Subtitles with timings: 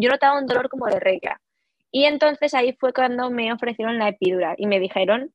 [0.00, 1.40] yo notaba un dolor como de regla.
[1.92, 5.32] Y entonces ahí fue cuando me ofrecieron la epidural y me dijeron,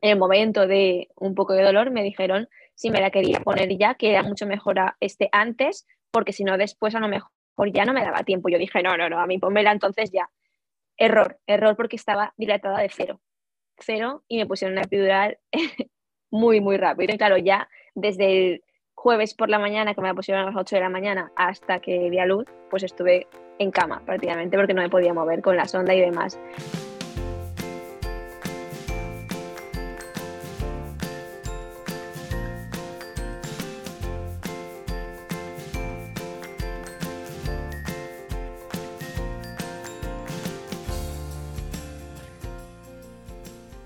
[0.00, 3.76] en el momento de un poco de dolor, me dijeron si me la quería poner
[3.76, 7.30] ya, que era mucho mejor a este antes, porque si no después a lo mejor
[7.72, 8.48] ya no me daba tiempo.
[8.48, 10.30] Yo dije, no, no, no, a mí pónmela entonces ya.
[10.96, 13.20] Error, error porque estaba dilatada de cero.
[13.78, 15.38] Cero y me pusieron una epidural
[16.30, 17.14] muy, muy rápido.
[17.14, 18.64] Y claro, ya desde el
[18.98, 21.78] jueves por la mañana, que me la pusieron a las 8 de la mañana, hasta
[21.78, 23.28] que di a luz, pues estuve
[23.60, 26.38] en cama prácticamente porque no me podía mover con la sonda y demás.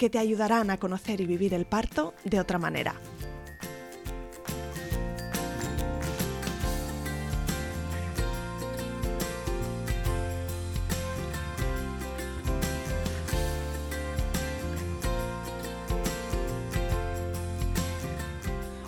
[0.00, 2.94] que te ayudarán a conocer y vivir el parto de otra manera.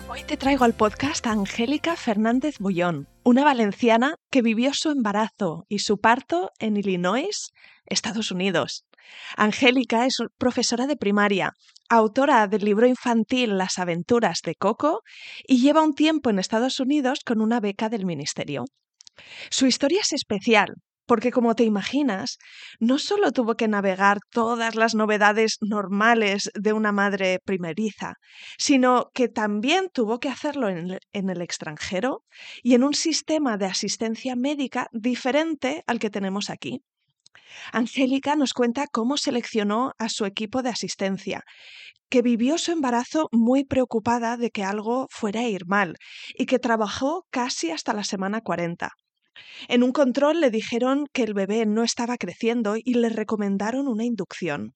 [0.09, 5.67] Hoy te traigo al podcast a Angélica Fernández Bullón, una valenciana que vivió su embarazo
[5.69, 7.53] y su parto en Illinois,
[7.85, 8.87] Estados Unidos.
[9.37, 11.51] Angélica es profesora de primaria,
[11.89, 15.01] autora del libro infantil Las aventuras de Coco
[15.47, 18.65] y lleva un tiempo en Estados Unidos con una beca del Ministerio.
[19.49, 22.37] Su historia es especial porque como te imaginas,
[22.79, 28.13] no solo tuvo que navegar todas las novedades normales de una madre primeriza,
[28.57, 32.23] sino que también tuvo que hacerlo en el, extranjero
[32.61, 36.81] y en un sistema de asistencia médica diferente al que tenemos aquí.
[37.71, 41.43] Angélica nos cuenta cómo seleccionó a su equipo de asistencia,
[42.09, 45.95] que vivió su embarazo muy preocupada de que algo fuera a ir mal
[46.37, 48.91] y que trabajó casi hasta la semana 40.
[49.67, 54.05] En un control le dijeron que el bebé no estaba creciendo y le recomendaron una
[54.05, 54.73] inducción.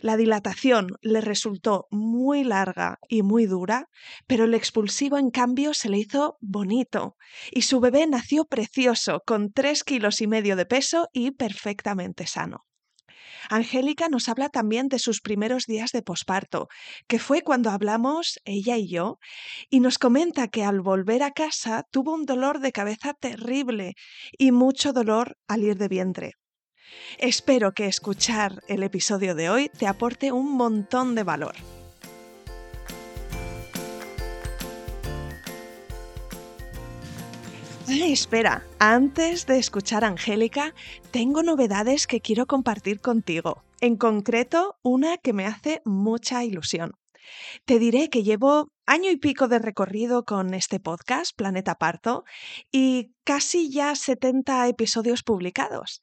[0.00, 3.88] La dilatación le resultó muy larga y muy dura,
[4.26, 7.16] pero el expulsivo en cambio se le hizo bonito
[7.50, 12.66] y su bebé nació precioso, con tres kilos y medio de peso y perfectamente sano.
[13.48, 16.68] Angélica nos habla también de sus primeros días de posparto,
[17.08, 19.18] que fue cuando hablamos ella y yo,
[19.70, 23.94] y nos comenta que al volver a casa tuvo un dolor de cabeza terrible
[24.36, 26.39] y mucho dolor al ir de vientre.
[27.18, 31.54] Espero que escuchar el episodio de hoy te aporte un montón de valor.
[38.12, 40.74] espera, antes de escuchar a Angélica,
[41.10, 43.62] tengo novedades que quiero compartir contigo.
[43.80, 46.92] En concreto, una que me hace mucha ilusión.
[47.64, 52.24] Te diré que llevo año y pico de recorrido con este podcast, Planeta Parto,
[52.72, 56.00] y casi ya 70 episodios publicados.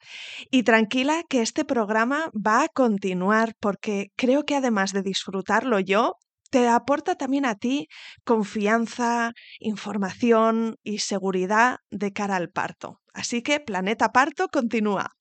[0.50, 6.14] Y tranquila que este programa va a continuar porque creo que además de disfrutarlo yo,
[6.50, 7.88] te aporta también a ti
[8.24, 13.00] confianza, información y seguridad de cara al parto.
[13.12, 15.17] Así que Planeta Parto continúa.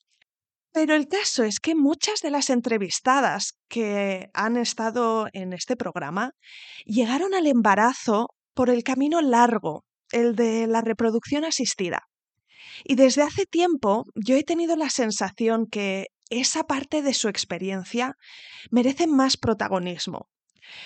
[0.80, 6.34] Pero el caso es que muchas de las entrevistadas que han estado en este programa
[6.86, 12.04] llegaron al embarazo por el camino largo, el de la reproducción asistida.
[12.84, 18.14] Y desde hace tiempo yo he tenido la sensación que esa parte de su experiencia
[18.70, 20.30] merece más protagonismo.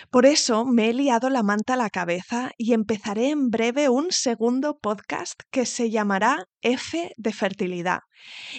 [0.10, 4.12] Por eso me he liado la manta a la cabeza y empezaré en breve un
[4.12, 8.00] segundo podcast que se llamará F de fertilidad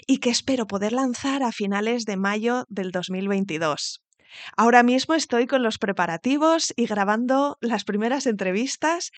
[0.06, 4.03] y que espero poder lanzar a finales de mayo del 2022.
[4.57, 9.10] Ahora mismo estoy con los preparativos y grabando las primeras entrevistas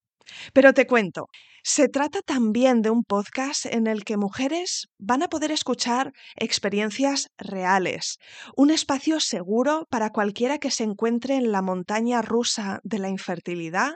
[0.53, 1.29] pero te cuento,
[1.67, 7.31] se trata también de un podcast en el que mujeres van a poder escuchar experiencias
[7.39, 8.19] reales,
[8.55, 13.95] un espacio seguro para cualquiera que se encuentre en la montaña rusa de la infertilidad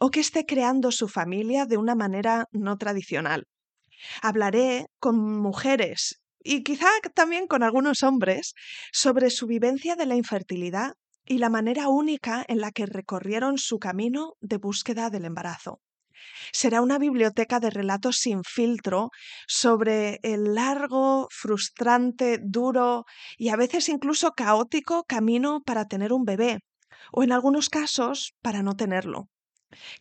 [0.00, 3.44] o que esté creando su familia de una manera no tradicional.
[4.22, 8.54] Hablaré con mujeres y quizá también con algunos hombres
[8.92, 10.94] sobre su vivencia de la infertilidad
[11.26, 15.82] y la manera única en la que recorrieron su camino de búsqueda del embarazo.
[16.52, 19.10] Será una biblioteca de relatos sin filtro
[19.46, 23.04] sobre el largo, frustrante, duro
[23.36, 26.60] y a veces incluso caótico camino para tener un bebé,
[27.12, 29.28] o en algunos casos para no tenerlo.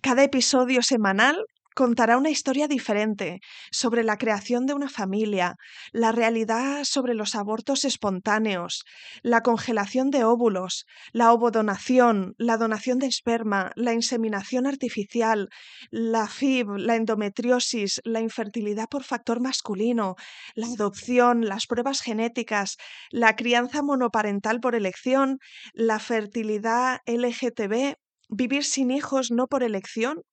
[0.02, 1.46] Cada episodio semanal
[1.76, 3.40] contará una historia diferente
[3.72, 5.56] sobre la creación de una familia,
[5.92, 8.84] la realidad sobre los abortos espontáneos,
[9.22, 15.50] la congelación de óvulos, la ovodonación, la donación de esperma, la inseminación artificial,
[15.92, 20.16] la FIB, la endometriosis, la infertilidad por factor masculino,
[20.56, 22.78] la adopción, las pruebas genéticas,
[23.10, 25.40] la crianza monoparental por elección,
[25.74, 27.96] la fertilidad LGTB,
[28.30, 30.24] vivir sin hijos no por elección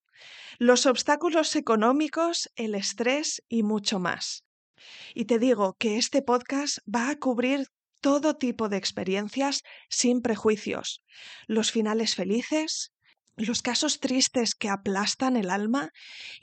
[0.59, 4.45] los obstáculos económicos, el estrés y mucho más.
[5.15, 7.69] Y te digo que este podcast va a cubrir
[8.01, 11.03] todo tipo de experiencias sin prejuicios,
[11.47, 12.93] los finales felices,
[13.37, 15.91] los casos tristes que aplastan el alma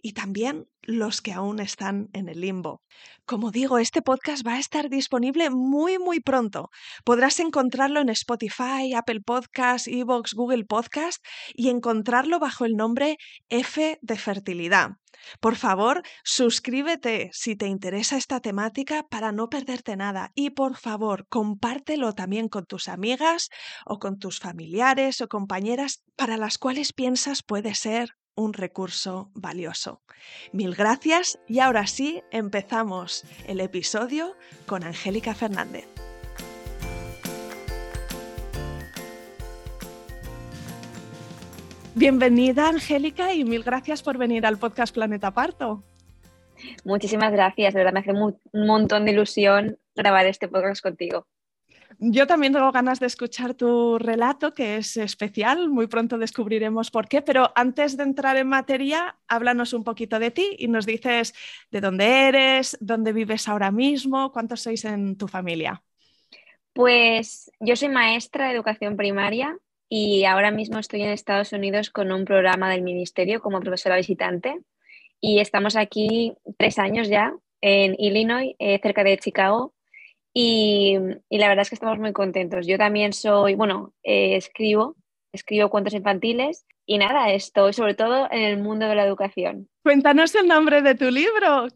[0.01, 2.81] y también los que aún están en el limbo.
[3.25, 6.69] Como digo, este podcast va a estar disponible muy muy pronto.
[7.03, 11.23] Podrás encontrarlo en Spotify, Apple Podcasts, Evox, Google Podcast
[11.53, 13.17] y encontrarlo bajo el nombre
[13.49, 14.91] F de fertilidad.
[15.39, 21.27] Por favor, suscríbete si te interesa esta temática para no perderte nada y por favor,
[21.27, 23.49] compártelo también con tus amigas
[23.85, 30.01] o con tus familiares o compañeras para las cuales piensas puede ser un recurso valioso.
[30.51, 34.35] Mil gracias y ahora sí empezamos el episodio
[34.65, 35.92] con Angélica Fernández.
[41.95, 45.83] Bienvenida Angélica y mil gracias por venir al podcast Planeta Parto.
[46.83, 51.27] Muchísimas gracias, de verdad me hace un montón de ilusión grabar este podcast contigo.
[51.99, 57.07] Yo también tengo ganas de escuchar tu relato, que es especial, muy pronto descubriremos por
[57.07, 61.35] qué, pero antes de entrar en materia, háblanos un poquito de ti y nos dices
[61.69, 65.83] de dónde eres, dónde vives ahora mismo, cuántos sois en tu familia.
[66.73, 69.55] Pues yo soy maestra de educación primaria
[69.95, 74.59] y ahora mismo estoy en Estados Unidos con un programa del ministerio como profesora visitante
[75.21, 79.75] y estamos aquí tres años ya en Illinois, eh, cerca de Chicago
[80.33, 80.97] y,
[81.29, 82.65] la verdad es que estamos muy contentos.
[82.65, 84.95] Yo también soy, bueno, eh, escribo,
[85.31, 89.69] escribo cuentos infantiles y nada, estoy sobre todo en el mundo de la educación.
[89.83, 91.67] Cuéntanos el nombre de tu libro.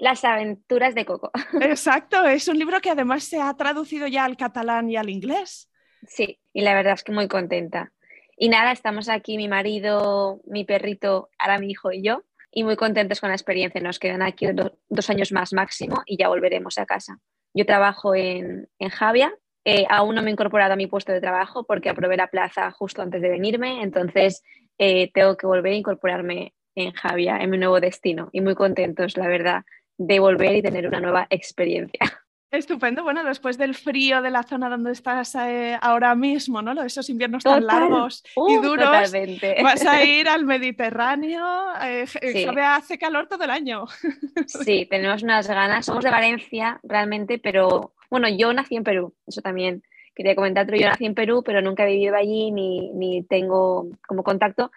[0.00, 1.30] Las aventuras de Coco.
[1.60, 5.68] Exacto, es un libro que además se ha traducido ya al catalán y al inglés.
[6.06, 7.92] Sí, y la verdad es que muy contenta.
[8.36, 12.76] Y nada, estamos aquí, mi marido, mi perrito, ahora mi hijo y yo, y muy
[12.76, 13.80] contentos con la experiencia.
[13.80, 14.46] Nos quedan aquí
[14.88, 17.18] dos años más máximo y ya volveremos a casa.
[17.54, 19.32] Yo trabajo en, Javia.
[19.64, 22.70] Eh, aún no me he incorporado a mi puesto de trabajo porque aprobé la plaza
[22.72, 24.42] justo antes de venirme, entonces
[24.76, 28.28] eh, tengo que volver a incorporarme en Javia, en mi nuevo destino.
[28.32, 29.62] Y muy contentos, la verdad,
[29.98, 32.00] de volver y tener una nueva experiencia.
[32.52, 36.82] Estupendo, bueno, después del frío de la zona donde estás eh, ahora mismo, ¿no?
[36.82, 39.10] Esos inviernos tan largos y uh, duros,
[39.62, 41.42] vas a ir al Mediterráneo,
[41.82, 42.04] eh,
[42.62, 43.86] hace calor todo el año.
[44.46, 49.40] Sí, tenemos unas ganas, somos de Valencia realmente, pero bueno, yo nací en Perú, eso
[49.40, 49.82] también
[50.14, 54.22] quería comentar, yo nací en Perú, pero nunca he vivido allí ni, ni tengo como
[54.22, 54.70] contacto,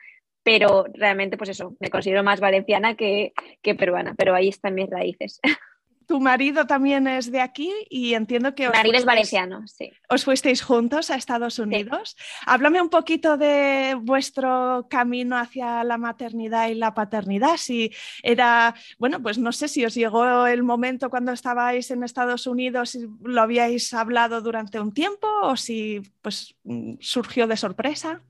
[0.44, 4.90] pero realmente pues eso, me considero más valenciana que, que peruana, pero ahí están mis
[4.90, 5.42] raíces.
[6.08, 8.70] Tu marido también es de aquí y entiendo que...
[8.70, 9.92] Marido es valenciano, sí.
[10.10, 12.16] Os fuisteis juntos a Estados Unidos.
[12.46, 17.58] Háblame un poquito de vuestro camino hacia la maternidad y la paternidad.
[17.58, 17.92] Si
[18.22, 22.96] era, bueno, pues no sé si os llegó el momento cuando estabais en Estados Unidos
[22.96, 26.56] y lo habíais hablado durante un tiempo o si pues
[27.00, 28.22] surgió de sorpresa.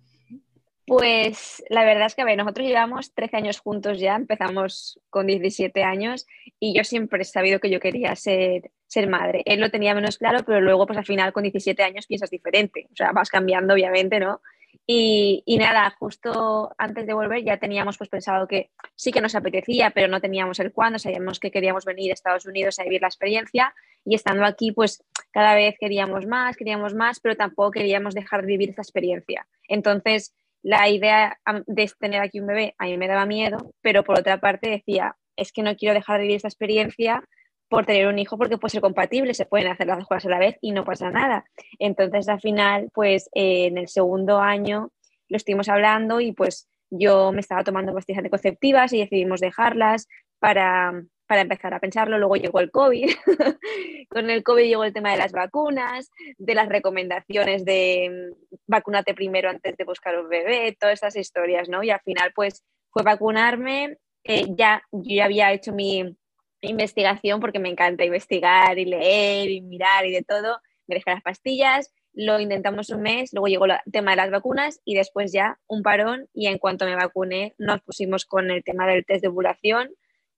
[0.88, 5.25] Pues la verdad es que, a ver, nosotros llevamos 13 años juntos ya, empezamos con
[5.25, 6.27] 17 años
[6.60, 9.42] y yo siempre he sabido que yo quería ser, ser madre.
[9.46, 12.88] Él lo tenía menos claro, pero luego pues al final con 17 años piensas diferente,
[12.92, 14.42] o sea, vas cambiando obviamente, ¿no?
[14.86, 19.34] Y, y, nada, justo antes de volver ya teníamos pues pensado que sí que nos
[19.34, 23.01] apetecía, pero no teníamos el cuándo, sabíamos que queríamos venir a Estados Unidos a vivir
[23.01, 23.74] la experiencia
[24.04, 28.48] y estando aquí pues cada vez queríamos más, queríamos más, pero tampoco queríamos dejar de
[28.48, 29.48] vivir esta experiencia.
[29.68, 30.36] Entonces,
[30.66, 34.40] la idea de tener aquí un bebé a mí me daba miedo, pero por otra
[34.40, 37.24] parte decía, es que no quiero dejar de vivir esta experiencia
[37.70, 40.30] por tener un hijo porque puede ser compatible, se pueden hacer las dos cosas a
[40.30, 41.46] la vez y no pasa nada.
[41.78, 44.90] Entonces al final, pues eh, en el segundo año
[45.30, 50.08] lo estuvimos hablando y pues yo me estaba tomando pastillas anticonceptivas y decidimos dejarlas
[50.40, 50.94] para,
[51.27, 52.17] para empezar a pensarlo.
[52.17, 53.10] Luego llegó el COVID.
[54.10, 59.13] Con el COVID llegó el tema de las vacunas, de las recomendaciones de mm, vacunate
[59.13, 61.84] primero antes de buscar un bebé, todas esas historias, ¿no?
[61.84, 66.15] Y al final, pues fue vacunarme, eh, ya yo ya había hecho mi
[66.62, 71.22] investigación porque me encanta investigar y leer y mirar y de todo, me dejé las
[71.22, 75.60] pastillas, lo intentamos un mes, luego llegó el tema de las vacunas y después ya
[75.67, 79.27] un parón y en cuanto me vacuné nos pusimos con el tema del test de
[79.27, 79.89] ovulación,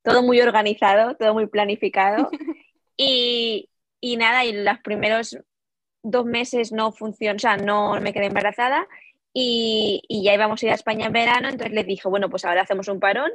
[0.04, 2.30] todo muy organizado, todo muy planificado
[2.98, 5.38] y, y nada, y los primeros
[6.04, 8.88] dos meses no funcionó, o sea, no me quedé embarazada
[9.34, 12.46] y, y, ya íbamos a ir a España en verano, entonces le dije, bueno, pues
[12.46, 13.30] ahora hacemos un parón,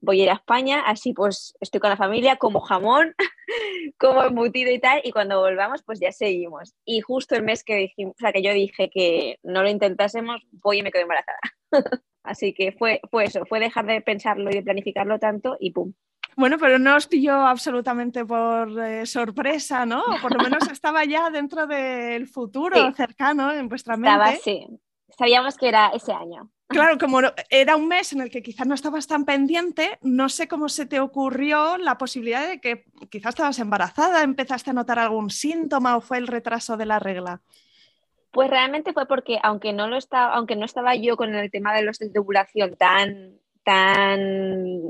[0.00, 3.14] voy a ir a España, así pues estoy con la familia, como jamón,
[3.98, 6.74] como embutido y tal, y cuando volvamos pues ya seguimos.
[6.84, 10.42] Y justo el mes que, dijimos, o sea, que yo dije que no lo intentásemos,
[10.52, 11.38] voy y me quedo embarazada.
[12.28, 15.92] así que fue, fue eso, fue dejar de pensarlo y de planificarlo tanto y pum.
[16.36, 20.04] Bueno, pero no os pilló absolutamente por eh, sorpresa, ¿no?
[20.22, 24.10] Por lo menos estaba ya dentro del futuro cercano en vuestra mente.
[24.10, 24.66] Estaba, sí.
[25.18, 26.48] Sabíamos que era ese año.
[26.68, 27.20] Claro, como
[27.50, 30.86] era un mes en el que quizás no estabas tan pendiente, no sé cómo se
[30.86, 36.00] te ocurrió la posibilidad de que quizás estabas embarazada, empezaste a notar algún síntoma o
[36.00, 37.42] fue el retraso de la regla.
[38.30, 41.74] Pues realmente fue porque aunque no lo estaba, aunque no estaba yo con el tema
[41.74, 42.12] de los de
[42.78, 44.80] tan tan,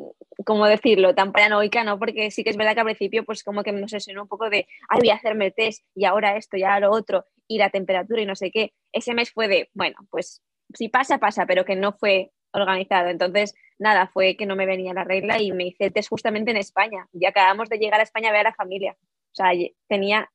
[0.47, 1.99] ¿cómo decirlo?, tan paranoica, ¿no?
[1.99, 4.51] Porque sí que es verdad que al principio pues como que me obsesionó un poco
[4.51, 7.59] de, ay, voy a hacerme el test y ahora esto y ahora lo otro y
[7.59, 8.73] la temperatura y no sé qué.
[8.93, 10.43] Ese mes fue de, bueno, pues
[10.75, 13.09] si pasa, pasa, pero que no fue organizado.
[13.09, 16.53] Entonces, nada, fue que no me venía la regla y me hice el test justamente
[16.53, 17.09] en España.
[17.13, 18.97] Ya acabamos de llegar a España a ver a la familia.
[19.01, 19.51] O sea,
[19.89, 20.31] tenía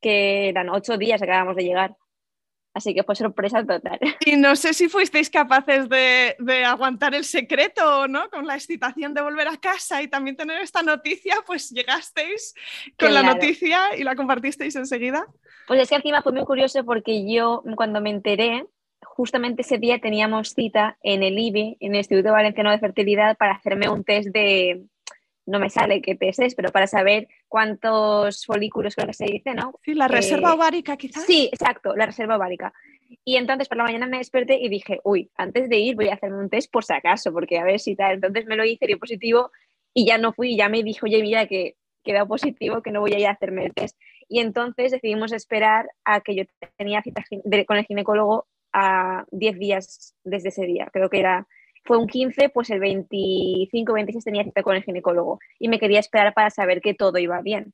[0.00, 1.96] que eran ocho días acabamos de llegar.
[2.76, 3.98] Así que fue sorpresa total.
[4.26, 8.28] Y no sé si fuisteis capaces de, aguantar el secreto, ¿no?
[8.28, 12.54] Con la excitación de volver a casa y también tener esta noticia, pues llegasteis
[12.98, 15.26] con la noticia y la compartisteis enseguida.
[15.66, 18.66] Pues es que encima fue muy curioso porque yo cuando me enteré,
[19.00, 23.54] justamente ese día teníamos cita en el IBI, en el Instituto Valenciano de Fertilidad, para
[23.54, 24.84] hacerme un test de,
[25.46, 29.54] no me sale qué test es, pero para saber cuántos folículos creo que se dice,
[29.54, 29.72] ¿no?
[29.84, 31.24] Sí, la reserva eh, ovárica quizás.
[31.24, 32.72] Sí, exacto, la reserva ovárica.
[33.24, 36.14] Y entonces por la mañana me desperté y dije, uy, antes de ir voy a
[36.14, 38.14] hacerme un test por si acaso, porque a ver si tal.
[38.14, 39.52] Entonces me lo hice, dio positivo
[39.94, 43.14] y ya no fui, ya me dijo, oye, mira que queda positivo, que no voy
[43.14, 43.96] a ir a hacerme el test.
[44.28, 46.44] Y entonces decidimos esperar a que yo
[46.76, 47.24] tenía cita
[47.66, 50.88] con el ginecólogo a 10 días desde ese día.
[50.92, 51.46] Creo que era,
[51.86, 56.00] fue un 15, pues el 25, 26 tenía cita con el ginecólogo y me quería
[56.00, 57.72] esperar para saber que todo iba bien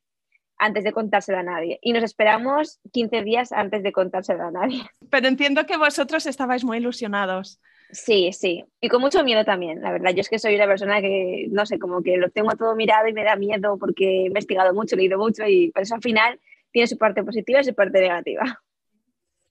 [0.57, 1.79] antes de contárselo a nadie.
[1.81, 4.83] Y nos esperamos 15 días antes de contárselo a nadie.
[5.09, 7.59] Pero entiendo que vosotros estabais muy ilusionados.
[7.91, 8.63] Sí, sí.
[8.81, 10.11] Y con mucho miedo también, la verdad.
[10.11, 13.07] Yo es que soy una persona que, no sé, como que lo tengo todo mirado
[13.07, 16.01] y me da miedo porque he investigado mucho, he leído mucho y por eso al
[16.01, 16.39] final
[16.71, 18.61] tiene su parte positiva y su parte negativa.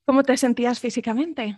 [0.05, 1.57] ¿Cómo te sentías físicamente?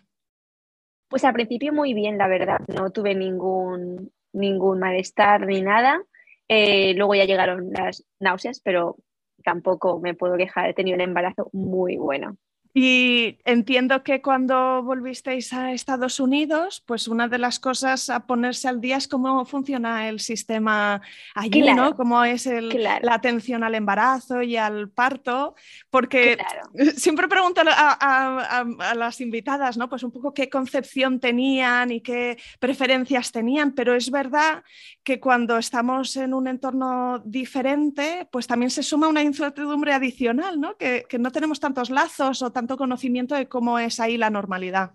[1.15, 2.59] Pues al principio muy bien, la verdad.
[2.67, 6.03] No tuve ningún, ningún malestar ni nada.
[6.49, 8.97] Eh, luego ya llegaron las náuseas, pero
[9.41, 10.69] tampoco me puedo quejar.
[10.69, 12.35] He tenido un embarazo muy bueno.
[12.77, 18.67] Y entiendo que cuando volvisteis a Estados Unidos, pues una de las cosas a ponerse
[18.67, 21.01] al día es cómo funciona el sistema
[21.33, 21.95] allí, ¿no?
[21.95, 25.55] Cómo es la atención al embarazo y al parto,
[25.89, 26.37] porque
[26.97, 29.87] siempre pregunto a, las invitadas, ¿no?
[29.87, 34.65] Pues un poco qué concepción tenían y qué preferencias tenían, pero es verdad
[35.05, 40.75] que cuando estamos en un entorno diferente, pues también se suma una incertidumbre adicional, ¿no?
[40.77, 44.93] Que, que no tenemos tantos lazos o tantos conocimiento de cómo es ahí la normalidad.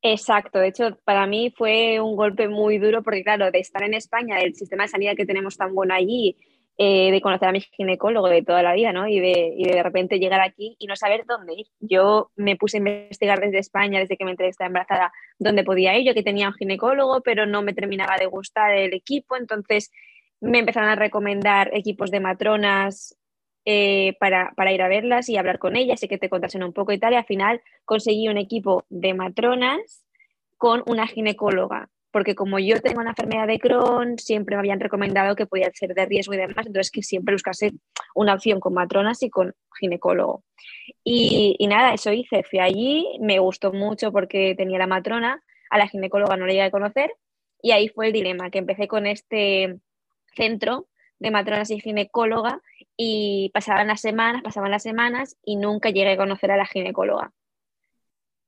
[0.00, 3.94] Exacto, de hecho para mí fue un golpe muy duro porque claro, de estar en
[3.94, 6.36] España, el sistema de sanidad que tenemos tan bueno allí,
[6.78, 9.08] eh, de conocer a mi ginecólogo de toda la vida, ¿no?
[9.08, 11.66] Y de, y de repente llegar aquí y no saber dónde ir.
[11.80, 15.96] Yo me puse a investigar desde España, desde que me enteré estaba embarazada, dónde podía
[15.98, 16.06] ir.
[16.06, 19.90] Yo que tenía un ginecólogo, pero no me terminaba de gustar el equipo, entonces
[20.40, 23.16] me empezaron a recomendar equipos de matronas
[23.68, 26.92] eh, para, ir a verlas y hablar con ellas y que te contasen un poco
[26.92, 27.14] y tal.
[27.14, 30.04] Y al final conseguí un equipo de matronas
[30.56, 35.36] con una ginecóloga, porque como yo tengo una enfermedad de Crohn, siempre me habían recomendado
[35.36, 37.72] que podía ser de riesgo y demás, entonces que siempre buscase
[38.14, 40.42] una opción con matronas y con ginecólogo.
[41.04, 45.76] Y, y nada, eso hice, fui allí, me gustó mucho porque tenía la matrona, a
[45.76, 47.12] la ginecóloga no la llegué a conocer
[47.60, 49.76] y ahí fue el dilema, que empecé con este
[50.34, 52.62] centro de matronas y ginecóloga
[52.96, 57.34] y pasaban las semanas, pasaban las semanas y nunca llegué a conocer a la ginecóloga.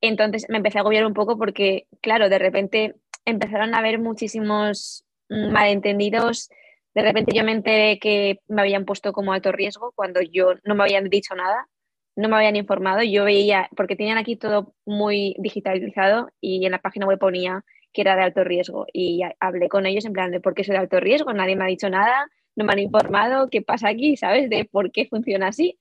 [0.01, 2.95] Entonces me empecé a agobiar un poco porque, claro, de repente
[3.29, 6.49] empezaron a haber muchísimos malentendidos.
[6.95, 10.75] De repente yo me enteré que me habían puesto como alto riesgo cuando yo no
[10.75, 11.69] me habían dicho nada,
[12.17, 13.03] no me habían informado.
[13.03, 18.01] Yo veía, porque tenían aquí todo muy digitalizado y en la página web ponía que
[18.03, 18.87] era de alto riesgo.
[18.93, 21.65] Y hablé con ellos en plan de por qué soy de alto riesgo, nadie me
[21.65, 24.51] ha dicho nada, no me han informado qué pasa aquí, ¿sabes?
[24.51, 25.79] De por qué funciona así.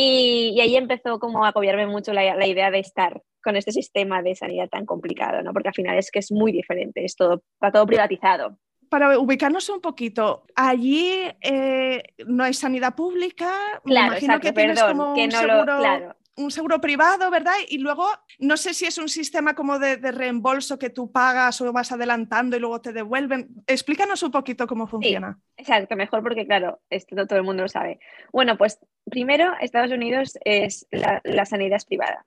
[0.00, 4.22] Y, ahí empezó como a agobiarme mucho la, la, idea de estar con este sistema
[4.22, 5.52] de sanidad tan complicado, ¿no?
[5.52, 8.58] Porque al final es que es muy diferente, es todo, está todo privatizado.
[8.88, 13.52] Para ubicarnos un poquito, allí eh, no hay sanidad pública,
[13.84, 15.78] claro, imagino que tienes como un seguro...
[15.78, 17.54] claro un seguro privado, ¿verdad?
[17.68, 18.06] Y luego,
[18.38, 22.56] no sé si es un sistema como de, reembolso que tú pagas o vas adelantando
[22.56, 23.48] y luego te devuelven.
[23.66, 25.38] Explícanos un poquito cómo funciona.
[25.56, 28.00] exacto, mejor porque, claro, esto todo el mundo lo sabe.
[28.32, 28.78] Bueno, pues
[29.10, 32.26] primero, Estados Unidos es la, la sanidad es privada.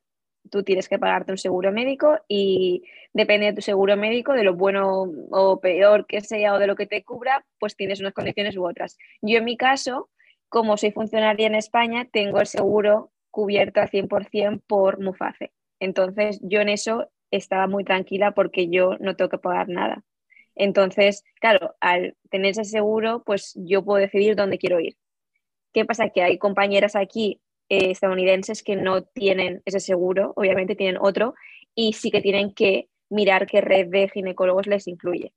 [0.50, 2.84] Tú tienes que pagarte un seguro médico y
[3.14, 6.76] depende de tu seguro médico, de lo bueno o peor que sea o de lo
[6.76, 8.98] que te cubra, pues tienes unas condiciones u otras.
[9.22, 10.10] Yo en mi caso,
[10.50, 15.52] como soy funcionaria en España, tengo el seguro cubierto al 100% por Muface.
[15.80, 20.04] Entonces yo en eso estaba muy tranquila porque yo no tengo que pagar nada.
[20.56, 24.98] Entonces, claro, al tener ese seguro, pues yo puedo decidir dónde quiero ir.
[25.74, 26.10] ¿Qué pasa?
[26.10, 31.34] Que hay compañeras aquí eh, estadounidenses que no tienen ese seguro, obviamente tienen otro,
[31.74, 35.34] y sí que tienen que mirar qué red de ginecólogos les incluye.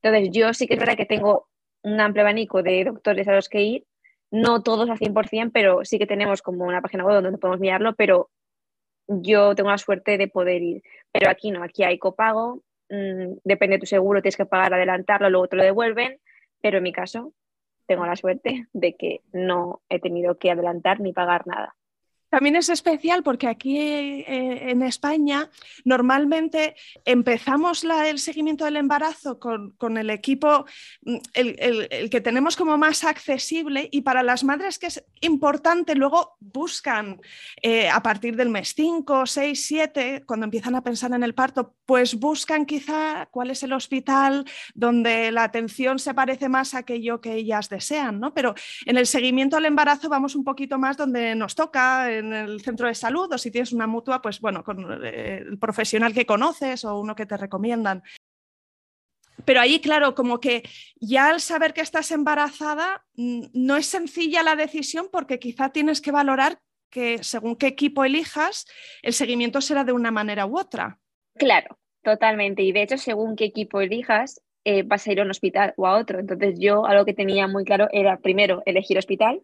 [0.00, 1.48] Entonces, yo sí que es verdad que tengo
[1.82, 3.86] un amplio abanico de doctores a los que ir,
[4.30, 7.94] no todos al 100%, pero sí que tenemos como una página web donde podemos mirarlo,
[7.94, 8.30] pero
[9.08, 10.82] yo tengo la suerte de poder ir.
[11.12, 15.30] Pero aquí no, aquí hay copago, mm, depende de tu seguro, tienes que pagar, adelantarlo,
[15.30, 16.20] luego te lo devuelven,
[16.60, 17.32] pero en mi caso
[17.86, 21.74] tengo la suerte de que no he tenido que adelantar ni pagar nada.
[22.30, 25.50] También es especial porque aquí eh, en España
[25.84, 30.64] normalmente empezamos el seguimiento del embarazo con, el equipo,
[31.02, 36.36] mm, el, que tenemos como más accesible y para las madres que es importante, luego
[36.38, 37.20] buscan
[37.62, 41.74] eh, a partir del mes 5, 6, 7, cuando empiezan a pensar en el parto,
[41.84, 44.44] pues buscan quizá cuál es el hospital
[44.74, 48.32] donde la atención se parece más a aquello que ellas desean, ¿no?
[48.32, 48.54] Pero
[48.86, 52.86] en el seguimiento al embarazo vamos un poquito más donde nos toca en el centro
[52.86, 56.84] de salud o si tienes una mutua, pues bueno, con eh, el profesional que conoces
[56.84, 58.02] o uno que te recomiendan.
[59.44, 60.62] Pero ahí, claro, como que
[60.96, 66.12] ya al saber que estás embarazada, no es sencilla la decisión porque quizá tienes que
[66.12, 68.66] valorar que según qué equipo elijas,
[69.02, 70.98] el seguimiento será de una manera u otra.
[71.36, 72.62] Claro, totalmente.
[72.62, 75.86] Y de hecho, según qué equipo elijas, eh, vas a ir a un hospital o
[75.86, 76.18] a otro.
[76.18, 79.42] Entonces yo algo que tenía muy claro era primero elegir hospital,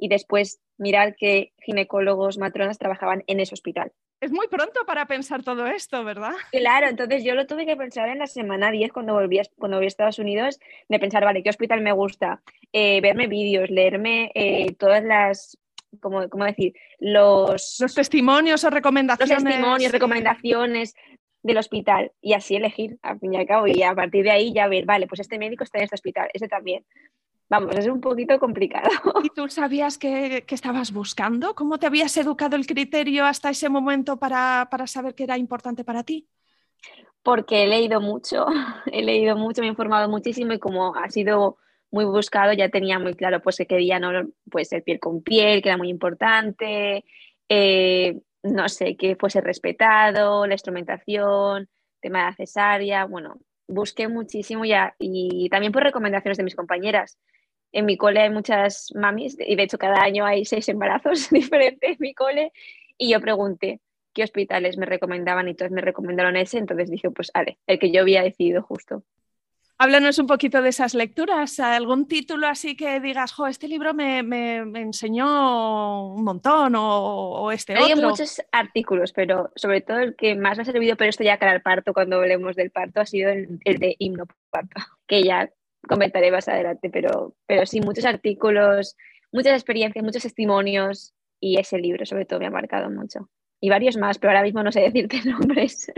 [0.00, 3.92] y después mirar qué ginecólogos matronas trabajaban en ese hospital.
[4.20, 6.32] Es muy pronto para pensar todo esto, ¿verdad?
[6.52, 9.76] Claro, entonces yo lo tuve que pensar en la semana 10 cuando volví a, cuando
[9.76, 10.58] volví a Estados Unidos,
[10.88, 12.42] de pensar, vale, ¿qué hospital me gusta?
[12.72, 15.58] Eh, verme vídeos, leerme eh, todas las,
[16.00, 16.74] ¿cómo, ¿cómo, decir?
[16.98, 19.42] Los, los testimonios o recomendaciones.
[19.42, 20.94] Los testimonios, recomendaciones
[21.42, 24.52] del hospital y así elegir, al fin y al cabo, y a partir de ahí
[24.52, 26.84] ya ver, vale, pues este médico está en este hospital, este también
[27.50, 28.88] vamos, es un poquito complicado.
[29.22, 31.54] ¿Y tú sabías que, estabas buscando?
[31.54, 36.04] ¿Cómo te habías educado el criterio hasta ese momento para, saber que era importante para
[36.04, 36.26] ti?
[37.22, 38.46] Porque he leído mucho,
[38.90, 41.58] he leído mucho, me he informado muchísimo y como ha sido
[41.90, 44.10] muy buscado, ya tenía muy claro pues que quería no,
[44.48, 47.04] pues el piel con piel, que era muy importante,
[47.48, 51.68] eh, no sé, que fuese respetado, la instrumentación,
[52.00, 57.18] tema de la cesárea, bueno, busqué muchísimo ya y también por recomendaciones de mis compañeras
[57.72, 61.90] en mi cole hay muchas mamis y de hecho cada año hay seis embarazos diferentes
[61.90, 62.52] en mi cole
[62.98, 63.80] y yo pregunté
[64.12, 67.92] qué hospitales me recomendaban y todos me recomendaron ese, entonces dije, pues vale, el que
[67.92, 69.04] yo había decidido justo.
[69.78, 74.18] Háblanos un poquito de esas lecturas, algún título así que digas, jo, este libro me,
[74.78, 80.62] enseñó un montón o, este Hay muchos artículos, pero sobre todo el que más me
[80.62, 83.58] ha servido, pero esto ya cara al parto, cuando hablemos del parto, ha sido el,
[83.64, 84.74] el de himno parto,
[85.06, 85.48] que ya
[85.88, 88.96] comentaré más adelante, pero, pero sí, muchos artículos,
[89.32, 93.30] muchas experiencias, muchos testimonios y ese libro sobre todo me ha marcado mucho.
[93.60, 95.92] Y varios más, pero ahora mismo no sé decirte nombres.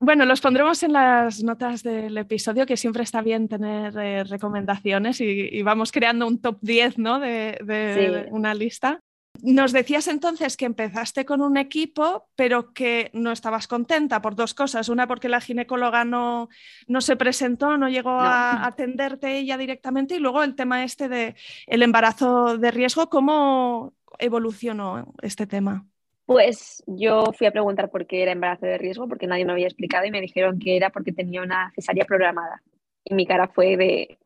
[0.00, 5.20] Bueno, los pondremos en las notas del episodio, que siempre está bien tener eh, recomendaciones
[5.20, 7.20] y, vamos creando un top 10 ¿no?
[7.20, 9.00] de, una lista.
[9.42, 14.54] Nos decías entonces que empezaste con un equipo, pero que no estabas contenta por dos
[14.54, 14.88] cosas.
[14.88, 16.48] Una, porque la ginecóloga no,
[16.86, 20.14] no se presentó, no llegó a atenderte ella directamente.
[20.14, 21.34] Y luego el tema este de
[21.66, 23.10] el embarazo de riesgo.
[23.10, 25.86] ¿Cómo evolucionó este tema?
[26.26, 29.66] Pues yo fui a preguntar por qué era embarazo de riesgo, porque nadie me había
[29.66, 32.62] explicado y me dijeron que era porque tenía una cesárea programada.
[33.04, 34.18] Y mi cara fue de,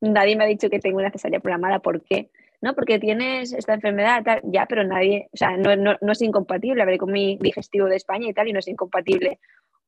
[0.00, 2.30] nadie me ha dicho que tengo una cesárea programada, ¿por qué?
[2.60, 6.22] No, porque tienes esta enfermedad, tal, ya, pero nadie, o sea, no, no, no es
[6.22, 9.38] incompatible, ver, con mi digestivo de España y tal, y no es incompatible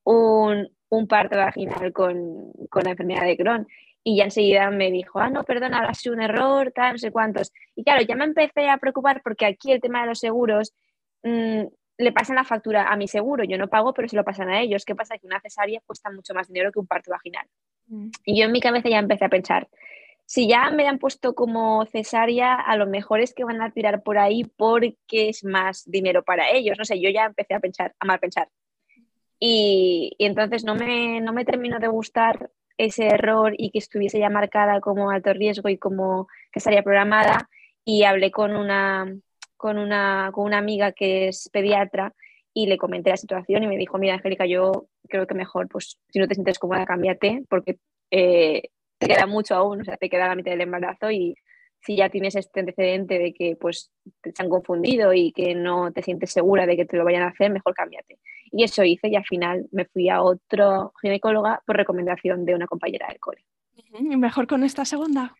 [0.04, 3.66] un, un parto vaginal con, con, la enfermedad de Crohn.
[4.02, 7.10] Y ya enseguida me dijo, ah, no, perdona, ha sido un error, tal, no sé
[7.10, 7.52] cuántos.
[7.74, 10.72] Y claro, ya me empecé a preocupar porque aquí el tema de los seguros
[11.22, 11.64] mmm,
[11.98, 14.60] le pasan la factura a mi seguro, yo no pago, pero se lo pasan a
[14.60, 14.84] ellos.
[14.86, 15.18] ¿Qué pasa?
[15.18, 17.46] Que una cesárea cuesta mucho más dinero que un parto vaginal.
[17.88, 18.08] Mm.
[18.24, 19.68] Y yo en mi cabeza ya empecé a pensar,
[20.30, 24.04] si ya me han puesto como cesárea, a lo mejor es que van a tirar
[24.04, 26.78] por ahí porque es más dinero para ellos.
[26.78, 28.48] No sé, yo ya empecé a pensar, a mal pensar.
[29.40, 34.30] Y, entonces no me, no me terminó de gustar ese error y que estuviese ya
[34.30, 37.48] marcada como alto riesgo y como que estaría programada.
[37.84, 39.12] Y hablé con una,
[39.56, 42.14] con una, con una amiga que es pediatra
[42.54, 45.98] y le comenté la situación y me dijo, mira, Angélica, yo creo que mejor, pues
[46.08, 47.80] si no te sientes cómoda, cámbiate, porque
[48.12, 51.34] eh, te queda mucho aún, o sea, te queda la mitad del embarazo y
[51.80, 56.02] si ya tienes este antecedente de que pues te han confundido y que no te
[56.02, 58.18] sientes segura de que te lo vayan a hacer, mejor cámbiate.
[58.52, 62.66] Y eso hice y al final me fui a otro ginecóloga por recomendación de una
[62.66, 63.42] compañera del cole.
[63.74, 65.34] ¿Y mejor con esta segunda?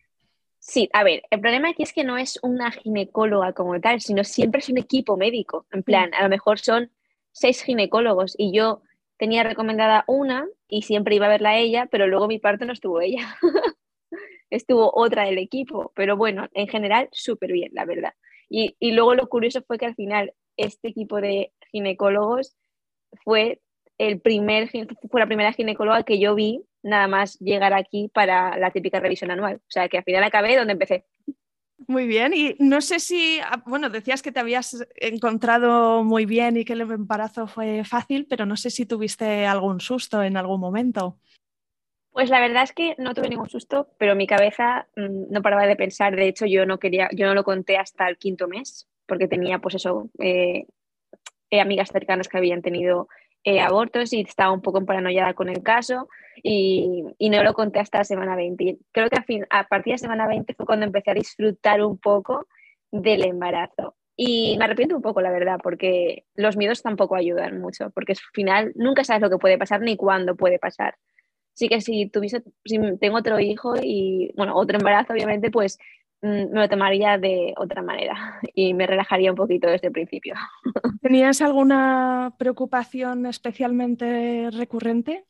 [0.59, 4.25] Sí, a ver, el problema aquí es que no es una ginecóloga como tal, sino
[4.25, 5.67] siempre es un equipo médico.
[5.71, 6.91] En plan, a lo mejor son
[7.33, 8.81] seis ginecólogos y yo
[9.21, 13.03] tenía recomendada una y siempre iba a verla ella, pero luego mi parte no estuvo
[13.03, 13.37] ella.
[14.51, 18.15] estuvo otra del equipo, pero bueno, en general súper bien, la verdad.
[18.49, 22.57] Y, y luego lo curioso fue que al final este equipo de ginecólogos
[23.23, 23.61] fue
[23.99, 24.71] el primer,
[25.11, 29.31] fue la primera ginecóloga que yo vi nada más llegar aquí para la típica revisión
[29.31, 29.57] anual.
[29.57, 31.05] O sea que al final acabé donde empecé.
[31.89, 36.57] Muy bien, y no sé si, ah, bueno, decías que te habías encontrado muy bien
[36.57, 40.61] y que el embarazo fue fácil, pero no sé si tuviste algún susto en algún
[40.61, 41.19] momento.
[42.13, 45.67] Pues la verdad es que no tuve ningún susto, pero mi cabeza mm, no paraba
[45.67, 46.17] de pensar.
[46.17, 49.59] De hecho, yo no quería, yo no lo conté hasta el quinto mes, porque tenía,
[49.59, 50.67] pues eso, eh,
[51.51, 53.09] eh, amigas cercanas que habían tenido
[53.45, 56.09] eh, abortos y estaba un poco paranoiada con el caso
[56.43, 58.79] y, y, no lo conté hasta la semana 20.
[58.93, 61.83] Creo que a, fin, a partir de la semana 20 fue cuando empecé a disfrutar
[61.83, 62.47] un poco
[62.91, 63.97] del embarazo.
[64.17, 68.19] Y me arrepiento un poco, la verdad, porque los miedos tampoco ayudan mucho, porque al
[68.35, 70.97] final nunca sabes lo que puede pasar ni cuándo puede pasar.
[71.55, 75.79] Así que si tuviese, si tengo otro hijo y, bueno, otro embarazo, obviamente, pues
[76.23, 80.35] me lo tomaría de otra manera y me relajaría un poquito desde el principio.
[81.03, 85.25] ¿Tenías alguna preocupación especialmente recurrente?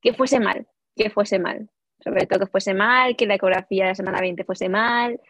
[0.00, 0.66] Que fuese mal,
[0.96, 1.68] que fuese mal.
[2.00, 5.20] Sobre todo que fuese mal, que la ecografía de la semana 20 fuese mal.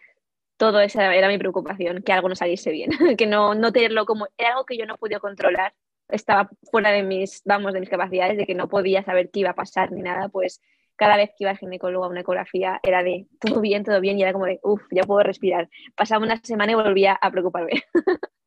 [0.59, 4.27] Todo eso era mi preocupación, que algo no saliese bien, que no, no tenerlo como...
[4.37, 5.73] Era algo que yo no podía controlar,
[6.09, 9.51] estaba fuera de mis, vamos, de mis capacidades, de que no podía saber qué iba
[9.51, 10.61] a pasar ni nada, pues
[10.99, 14.19] cada vez que iba al ginecólogo a una ecografía era de todo bien, todo bien,
[14.19, 15.71] y era como de, uff, ya puedo respirar.
[15.97, 17.83] Pasaba una semana y volvía a preocuparme.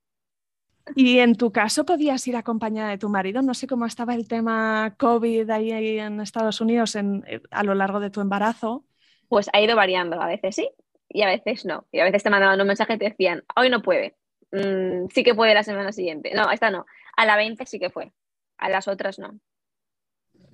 [0.96, 3.42] Y en tu caso podías ir acompañada de tu marido.
[3.42, 7.76] No sé cómo estaba el tema COVID ahí en Estados Unidos en, eh, a lo
[7.76, 8.84] largo de tu embarazo.
[9.30, 10.70] Pues ha ido variando, a veces sí
[11.08, 11.86] y a veces no.
[11.92, 14.16] Y a veces te mandaban un mensaje y te decían, hoy no puede,
[14.52, 16.32] mm, sí que puede la semana siguiente.
[16.34, 16.86] No, esta no.
[17.16, 18.12] A la 20 sí que fue,
[18.58, 19.40] a las otras no.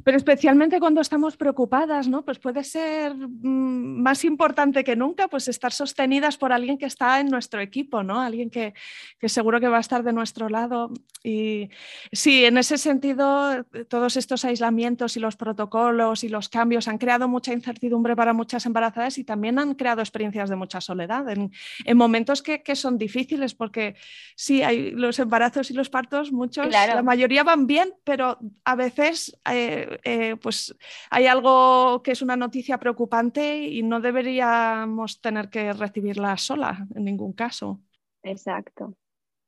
[0.08, 2.24] Pero especialmente cuando estamos preocupadas, ¿no?
[2.24, 7.20] Pues puede ser mm, más importante que nunca, pues estar sostenidas por alguien que está
[7.20, 8.22] en nuestro equipo, ¿no?
[8.22, 8.74] Alguien que,
[9.20, 10.94] que seguro que va a estar de nuestro lado.
[11.26, 11.70] Y
[12.14, 17.28] sí, en ese sentido, todos estos aislamientos y los protocolos y los cambios han creado
[17.28, 21.52] mucha incertidumbre para muchas embarazadas y también han creado experiencias de mucha soledad en,
[21.84, 23.96] en momentos que, que, son difíciles, porque
[24.38, 29.38] sí, hay los embarazos y los partos, muchos, la mayoría van bien, pero a veces...
[29.52, 30.76] Eh, eh, pues
[31.10, 37.06] hay algo que es una noticia preocupante y no deberíamos tener que recibirla sola en
[37.06, 37.82] ningún caso.
[38.24, 38.96] Exacto.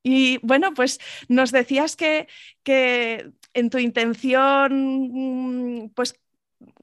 [0.04, 2.28] Y bueno, pues nos decías que,
[2.64, 6.20] que en tu intención, pues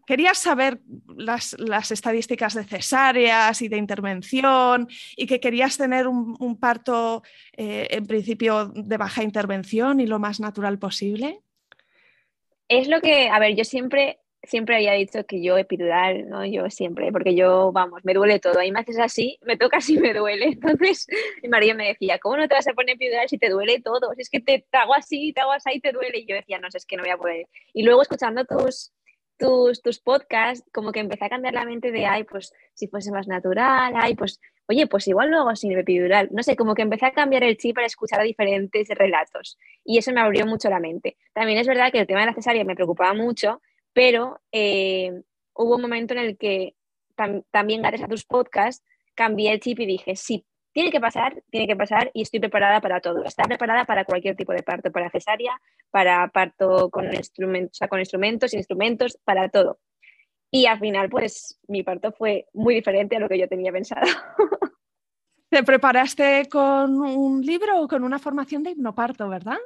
[0.07, 0.81] querías saber
[1.17, 7.23] las, las, estadísticas de cesáreas y de intervención y que querías tener un, parto
[7.57, 11.41] eh, en principio de baja intervención y lo más natural posible.
[12.69, 16.45] Es lo que, a ver, yo siempre, siempre había dicho que yo epidural, ¿no?
[16.45, 18.59] Yo siempre, porque yo, vamos, me duele todo.
[18.59, 20.47] Ahí me haces así, me toca así, me duele.
[20.61, 21.07] Entonces,
[21.43, 24.13] mi marido me decía, ¿cómo no te vas a poner epidural si te duele todo?
[24.15, 26.19] Si es que te, hago así, te hago así y te duele.
[26.19, 27.47] Y yo decía, no sé, es que no voy a poder.
[27.73, 28.93] Y luego escuchando tus,
[29.39, 33.13] tus, tus podcasts, como que empecé a cambiar la mente de, ay, pues si fuese
[33.13, 36.29] más natural, ay, pues, oye, pues igual lo hago sin epidural.
[36.33, 40.13] No sé, como que empecé a cambiar el chip para escuchar diferentes relatos y eso
[40.13, 41.17] me abrió mucho la mente.
[41.33, 43.61] También es verdad que el tema de la cesárea me preocupaba mucho,
[43.93, 45.13] pero eh,
[45.55, 46.75] hubo un momento en el que
[47.51, 51.67] también gracias a tus podcasts cambié el chip y dije, si tiene que pasar, tiene
[51.67, 53.25] que pasar y estoy preparada para todo.
[53.25, 55.59] Está preparada para cualquier tipo de parto, para cesárea,
[55.91, 59.79] para parto con instrumentos, con instrumentos, instrumentos, para todo.
[60.51, 64.07] Y al final, pues mi parto fue muy diferente a lo que yo tenía pensado.
[65.49, 69.59] ¿Te preparaste con un libro o con una formación de hipnoparto, verdad?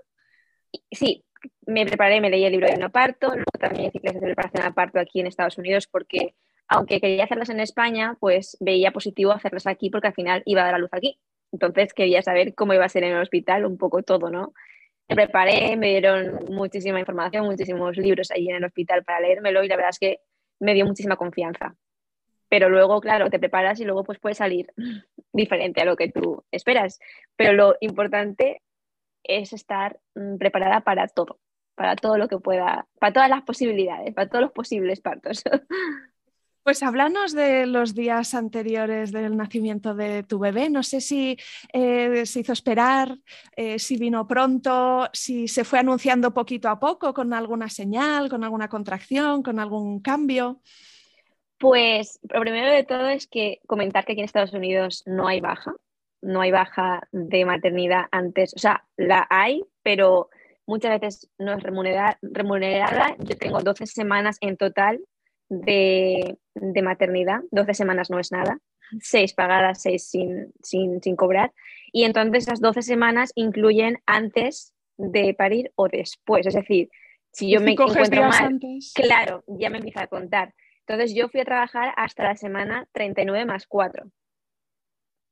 [0.90, 1.24] Sí,
[1.66, 4.74] me preparé, me leí el libro de hipnoparto, luego también hice clases de preparación a
[4.74, 6.34] parto aquí en Estados Unidos porque
[6.68, 10.64] aunque quería hacerlas en España, pues veía positivo hacerlas aquí porque al final iba a
[10.64, 11.18] dar la luz aquí.
[11.50, 14.52] Entonces quería saber cómo iba a ser en el hospital, un poco todo, ¿no?
[15.08, 19.68] Me preparé, me dieron muchísima información, muchísimos libros ahí en el hospital para leérmelo y
[19.68, 20.20] la verdad es que
[20.60, 21.74] me dio muchísima confianza.
[22.48, 24.72] Pero luego, claro, te preparas y luego pues puede salir
[25.32, 26.98] diferente a lo que tú esperas.
[27.36, 28.62] Pero lo importante
[29.24, 31.38] es estar mm, preparada para todo,
[31.74, 35.42] para todo lo que pueda, para todas las posibilidades, para todos los posibles partos.
[36.62, 40.68] Pues háblanos de los días anteriores del nacimiento de tu bebé.
[40.68, 41.38] No sé si
[41.72, 43.16] eh, se hizo esperar,
[43.56, 48.44] eh, si vino pronto, si se fue anunciando poquito a poco con alguna señal, con
[48.44, 50.60] alguna contracción, con algún cambio.
[51.56, 55.40] Pues lo primero de todo es que comentar que aquí en Estados Unidos no hay
[55.40, 55.72] baja,
[56.20, 60.28] no hay baja de maternidad antes, o sea, la hay, pero
[60.66, 62.18] muchas veces no es remunerada.
[62.20, 63.16] remunerada.
[63.18, 65.00] Yo tengo 12 semanas en total
[65.50, 66.38] de,
[66.82, 68.58] maternidad, 12 semanas no es nada,
[69.00, 71.52] 6 pagadas, 6 sin, sin, cobrar,
[71.92, 76.88] y entonces esas 12 semanas incluyen antes de parir o después, es decir,
[77.32, 78.58] si yo me encuentro mal,
[78.94, 80.54] claro, ya me empieza a contar.
[80.80, 84.06] Entonces yo fui a trabajar hasta la semana 39 más 4.
[84.06, 84.10] O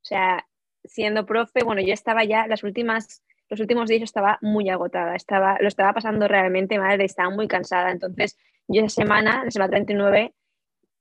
[0.03, 0.47] sea,
[0.85, 5.59] siendo profe, bueno, yo estaba ya las últimas los últimos días estaba muy agotada, estaba,
[5.61, 7.91] lo estaba pasando realmente mal, estaba muy cansada.
[7.91, 10.35] Entonces, yo esa semana, la semana 39,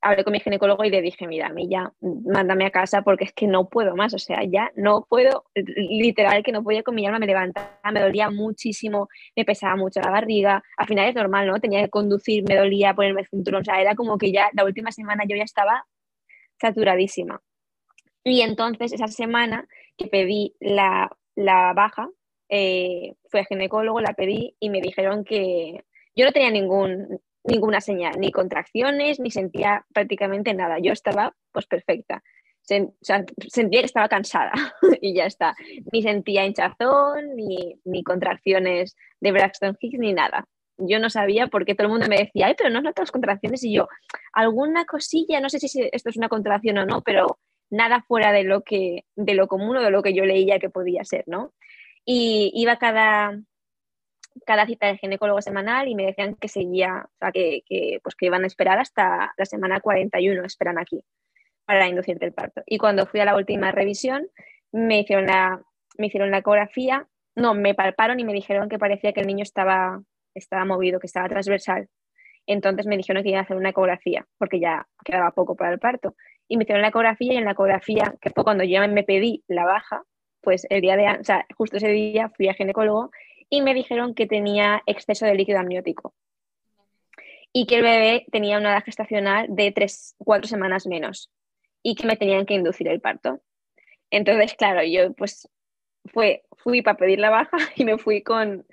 [0.02, 3.26] hablé con mi ginecólogo y le dije, mira, a mí ya, mándame a casa porque
[3.26, 6.96] es que no puedo más, o sea, ya no puedo, literal que no podía con
[6.96, 11.16] mi alma, me levantaba, me dolía muchísimo, me pesaba mucho la barriga, al final es
[11.16, 11.60] normal, ¿no?
[11.60, 14.64] Tenía que conducir, me dolía ponerme el cinturón, o sea, era como que ya la
[14.64, 15.86] última semana yo ya estaba
[16.60, 17.42] saturadísima.
[18.24, 22.10] Y entonces esa semana que pedí la, la baja,
[22.50, 25.84] eh, fui a ginecólogo, la pedí y me dijeron que
[26.16, 30.80] yo no tenía ningún, ninguna señal, ni contracciones, ni sentía prácticamente nada.
[30.80, 32.24] Yo estaba pues perfecta.
[32.62, 34.52] sentía que estaba cansada
[35.02, 35.56] y ya está.
[35.92, 40.46] Ni sentía hinchazón, ni, ni contracciones de Braxton Hicks, ni nada.
[40.80, 43.64] Yo no sabía porque todo el mundo me decía, Ay, pero no notas contracciones.
[43.64, 43.88] Y yo,
[44.34, 48.44] alguna cosilla, no sé si esto es una contracción o no, pero nada fuera de
[48.44, 51.54] lo, que, de lo común o de lo que yo leía que podía ser, ¿no?
[52.10, 53.38] Y iba cada,
[54.46, 58.16] cada cita de ginecólogo semanal y me decían que seguía, o sea, que, que, pues
[58.16, 61.04] que iban a esperar hasta la semana 41, esperan aquí,
[61.66, 62.64] para inducirte el parto.
[62.66, 64.26] Y cuando fui a la última revisión,
[64.72, 65.62] me hicieron la,
[65.98, 69.44] me hicieron la ecografía, no, me palparon y me dijeron que parecía que el niño
[69.44, 70.02] estaba,
[70.34, 71.90] estaba movido, que estaba transversal.
[72.46, 75.80] Entonces me dijeron que iban a hacer una ecografía, porque ya quedaba poco para el
[75.80, 76.16] parto.
[76.48, 79.44] Y me hicieron la ecografía y en la ecografía, que fue cuando yo me pedí
[79.50, 80.04] la baja,
[80.48, 83.12] pues el día de, o sea, justo ese día fui a ginecólogo
[83.50, 86.14] y me dijeron que tenía exceso de líquido amniótico
[87.52, 91.30] y que el bebé tenía una edad gestacional de 3, 4 semanas menos
[91.84, 93.42] y que me tenían que inducir el parto.
[94.10, 95.50] Entonces, claro, yo pues
[96.06, 98.66] fue, fui para pedir la baja y me fui con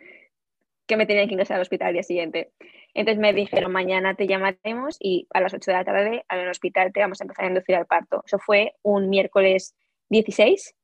[0.87, 2.53] que me tenían que ingresar al hospital al día siguiente.
[2.95, 6.93] Entonces me dijeron, mañana te llamaremos y a las 8 de la tarde al hospital
[6.93, 8.23] te vamos a empezar a inducir el parto.
[8.25, 9.75] Eso fue un miércoles
[10.11, 10.77] 16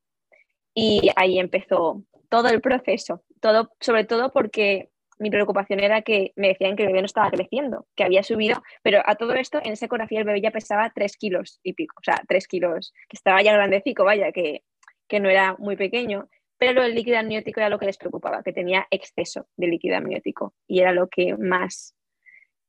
[0.73, 6.47] y ahí empezó todo el proceso, todo, sobre todo porque mi preocupación era que me
[6.47, 9.73] decían que el bebé no estaba creciendo, que había subido, pero a todo esto en
[9.73, 13.17] esa ecografía el bebé ya pesaba 3 kilos y pico, o sea, 3 kilos, que
[13.17, 14.63] estaba ya grandecico, vaya, que,
[15.07, 18.53] que no era muy pequeño, pero el líquido amniótico era lo que les preocupaba, que
[18.53, 21.95] tenía exceso de líquido amniótico y era lo que más,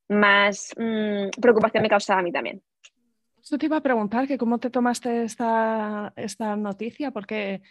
[0.08, 2.62] más mmm, preocupación me causaba a mí también.
[3.42, 7.62] Eso te iba a preguntar, que cómo te tomaste esta, esta noticia, porque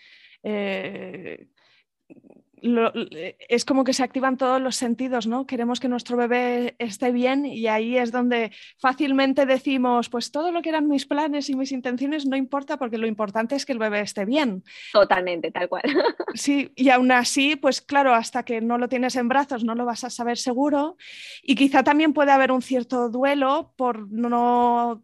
[0.43, 1.47] eh,
[3.49, 5.47] es como que se activan todos los sentidos, ¿no?
[5.47, 10.61] Queremos que nuestro bebé esté bien y ahí es donde fácilmente decimos, pues todo lo
[10.61, 13.79] que eran mis planes y mis intenciones no importa porque lo importante es que el
[13.79, 14.63] bebé esté bien.
[14.93, 15.83] Totalmente, tal cual.
[16.33, 19.85] Sí, y aún así, pues claro, hasta que no lo tienes en brazos no lo
[19.85, 20.95] vas a saber seguro
[21.43, 25.03] y quizá también puede haber un cierto duelo por no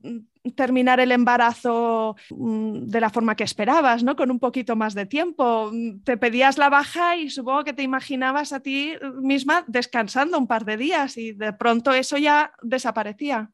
[0.56, 4.16] terminar el embarazo mm, de la forma que esperabas, ¿no?
[4.16, 5.72] Con un poquito más de tiempo.
[6.04, 10.66] Te pedías la baja y supongo que te imaginabas a ti misma descansando un par
[10.66, 13.52] de días y de pronto eso ya desaparecía.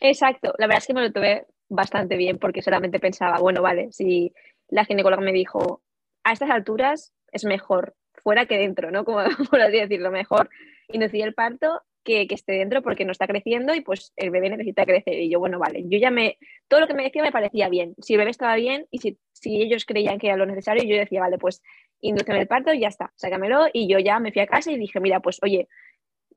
[0.00, 3.92] Exacto, la verdad es que me lo tuve bastante bien porque solamente pensaba, bueno, vale,
[3.92, 4.32] si
[4.68, 5.82] la ginecóloga me dijo,
[6.24, 9.04] a estas alturas es mejor fuera que dentro, ¿no?
[9.04, 10.50] Como por así decirlo, mejor
[10.88, 14.84] inducir el parto que, esté dentro porque no está creciendo y pues el bebé necesita
[14.84, 15.14] crecer.
[15.14, 16.38] Y yo, bueno, vale, yo ya me,
[16.68, 17.94] todo lo que me decía me parecía bien.
[17.98, 20.96] Si el bebé estaba bien y si, si ellos creían que era lo necesario, yo
[20.96, 21.62] decía, vale, pues
[22.00, 23.66] indúceme el parto y ya está, sácamelo.
[23.72, 25.68] Y yo ya me fui a casa y dije, mira, pues oye,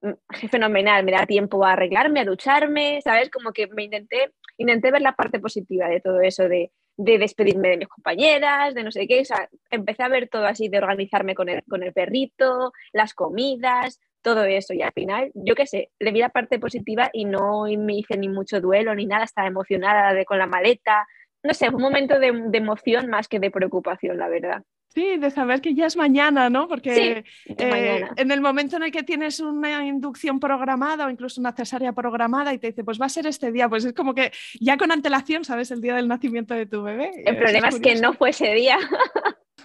[0.02, 0.14] mm,
[0.50, 3.30] fenomenal, me da tiempo a arreglarme, a ducharme, ¿sabes?
[3.30, 7.70] Como que me intenté, intenté ver la parte positiva de todo eso, de, de despedirme
[7.70, 10.78] de mis compañeras, de no sé qué, o sea, empecé a ver todo así, de
[10.78, 14.74] organizarme con el, con el perrito, las comidas, todo eso.
[14.74, 18.18] Y al final, yo qué sé, le vi la parte positiva y no me hice
[18.18, 21.08] ni mucho duelo ni nada, estaba emocionada de, con la maleta.
[21.44, 24.64] No sé, un momento de emoción más que de preocupación, la verdad.
[24.96, 26.70] Sí, de saber que ya es mañana, ¿no?
[26.70, 31.52] Porque eh, en el momento en el que tienes una inducción programada o incluso una
[31.52, 34.32] cesárea programada y te dice, pues va a ser este día, pues es como que
[34.62, 37.12] ya con antelación sabes el día del nacimiento de tu bebé.
[37.26, 38.80] El problema es, que no fue ese día.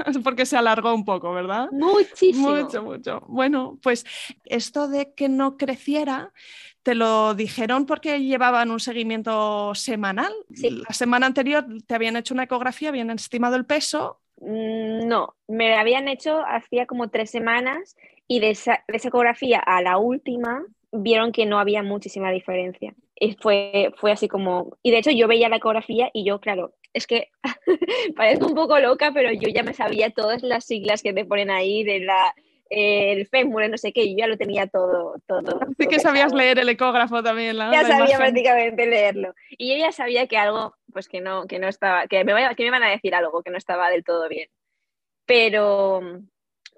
[0.05, 1.69] Es porque se alargó un poco, ¿verdad?
[1.71, 2.51] Muchísimo.
[2.51, 3.23] Mucho, mucho.
[3.29, 4.05] Bueno, pues
[4.47, 6.33] esto de que no creciera,
[6.83, 10.33] ¿Te lo dijeron porque llevaban un seguimiento semanal?
[10.55, 10.71] Sí.
[10.71, 16.09] La semana anterior te habían hecho una ecografía, habían estimado el peso no, me habían
[16.09, 21.59] hecho hacía como tres semanas y de esa, ecografía a la última vieron que no
[21.59, 22.95] había muchísima diferencia.
[23.17, 24.77] Y fue, fue así como...
[24.83, 27.29] Y de hecho yo veía la ecografía y yo, claro, es que
[28.17, 31.51] parezco un poco loca, pero yo ya me sabía todas las siglas que te ponen
[31.51, 32.35] ahí de la
[32.71, 35.17] el fémur, no sé qué, yo ya lo tenía todo.
[35.27, 37.59] todo Así que sabías leer el ecógrafo también.
[37.59, 39.35] La, ya sabía prácticamente leerlo.
[39.51, 42.63] Y yo ya sabía que algo, pues que no, que no estaba, que me, que
[42.63, 44.49] me iban a decir algo que no estaba del todo bien.
[45.27, 46.01] Pero,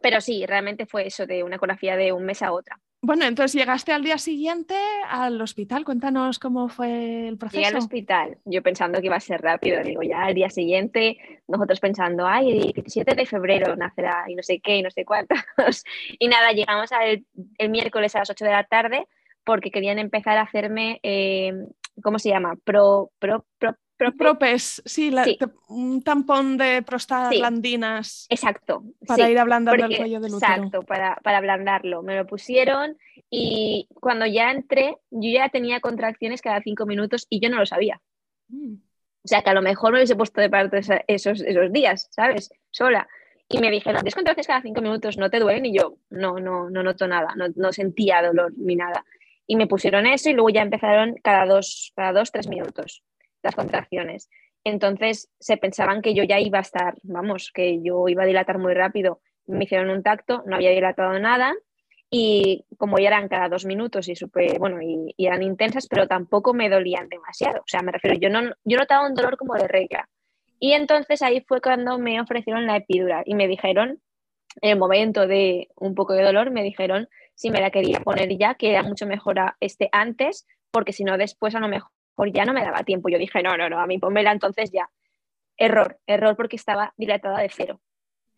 [0.01, 2.81] pero sí, realmente fue eso de una ecografía de un mes a otra.
[3.05, 4.77] Bueno, entonces llegaste al día siguiente
[5.09, 5.85] al hospital.
[5.85, 7.59] Cuéntanos cómo fue el proceso.
[7.59, 9.83] Llegué al hospital, yo pensando que iba a ser rápido.
[9.83, 14.43] Digo, ya al día siguiente, nosotros pensando, ay, el 17 de febrero nacerá y no
[14.45, 15.37] sé qué y no sé cuántos.
[16.21, 17.25] Y nada, llegamos al,
[17.59, 19.09] el miércoles a las 8 de la tarde
[19.43, 21.53] porque querían empezar a hacerme, eh,
[22.05, 22.55] ¿cómo se llama?
[22.63, 23.77] Pro, pro, pro,
[24.11, 25.15] Propes, sí,
[25.69, 28.27] un tampón de prostaglandinas.
[28.29, 28.83] exacto.
[29.07, 30.53] Para ir ablandando el cuello del útero.
[30.53, 32.03] Exacto, para, para ablandarlo.
[32.03, 32.97] Me lo pusieron
[33.31, 37.67] y cuando ya entré, yo ya tenía contracciones cada cinco minutos y yo no lo
[37.67, 38.01] sabía.
[38.49, 38.75] Mm.
[39.25, 42.51] O sea, que a lo mejor me hubiese puesto de parte esos, esos días, ¿sabes?
[42.71, 43.07] Sola.
[43.49, 45.17] Y me dijeron, ¿tienes contracciones cada cinco minutos?
[45.17, 45.67] ¿No te duelen?
[45.67, 49.05] Y yo, no, no, no noto nada, no, no sentía dolor ni nada.
[49.47, 53.03] Y me pusieron eso y luego ya empezaron cada dos, cada dos, tres minutos
[53.43, 54.29] las contracciones.
[54.65, 58.59] Entonces se pensaban que yo ya iba a estar, vamos, que yo iba a dilatar
[58.59, 59.21] muy rápido.
[59.47, 61.55] Me hicieron un tacto, no había dilatado nada
[62.15, 66.53] y como ya eran cada dos minutos y super, bueno, y, eran intensas, pero tampoco
[66.53, 67.61] me dolían demasiado.
[67.61, 70.09] O sea, me refiero, yo no, yo notaba un dolor como de regla.
[70.61, 74.01] Y entonces ahí fue cuando me ofrecieron la epidural y me dijeron,
[74.61, 78.37] en el momento de un poco de dolor, me dijeron si me la quería poner
[78.37, 82.33] ya, que era mucho mejor este antes, porque si no después a lo mejor porque
[82.33, 83.09] ya no me daba tiempo.
[83.09, 84.91] Yo dije, no, no, no, a mí ponmela entonces ya.
[85.57, 87.81] Error, error porque estaba dilatada de cero.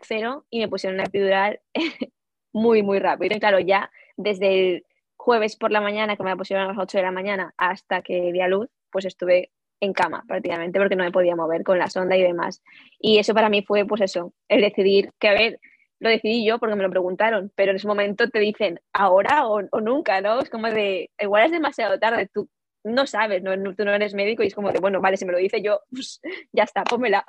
[0.01, 1.61] Cero y me pusieron una epidural
[2.53, 3.37] muy, muy rápido.
[3.37, 6.79] Y claro, ya desde el jueves por la mañana, que me la pusieron a las
[6.79, 10.97] 8 de la mañana, hasta que di a luz, pues estuve en cama prácticamente porque
[10.97, 12.63] no me podía mover con la sonda y demás.
[12.99, 15.61] Y eso para mí fue, pues eso, el decidir que, a ver,
[16.01, 19.63] lo decidí yo porque me lo preguntaron, pero en ese momento te dicen ahora o,
[19.71, 20.41] o nunca, ¿no?
[20.41, 22.49] Es como de, igual es demasiado tarde, tú
[22.85, 25.33] no sabes, no, tú no eres médico y es como de, bueno, vale, si me
[25.33, 26.21] lo dice yo, pues
[26.53, 27.25] ya está, pónmela.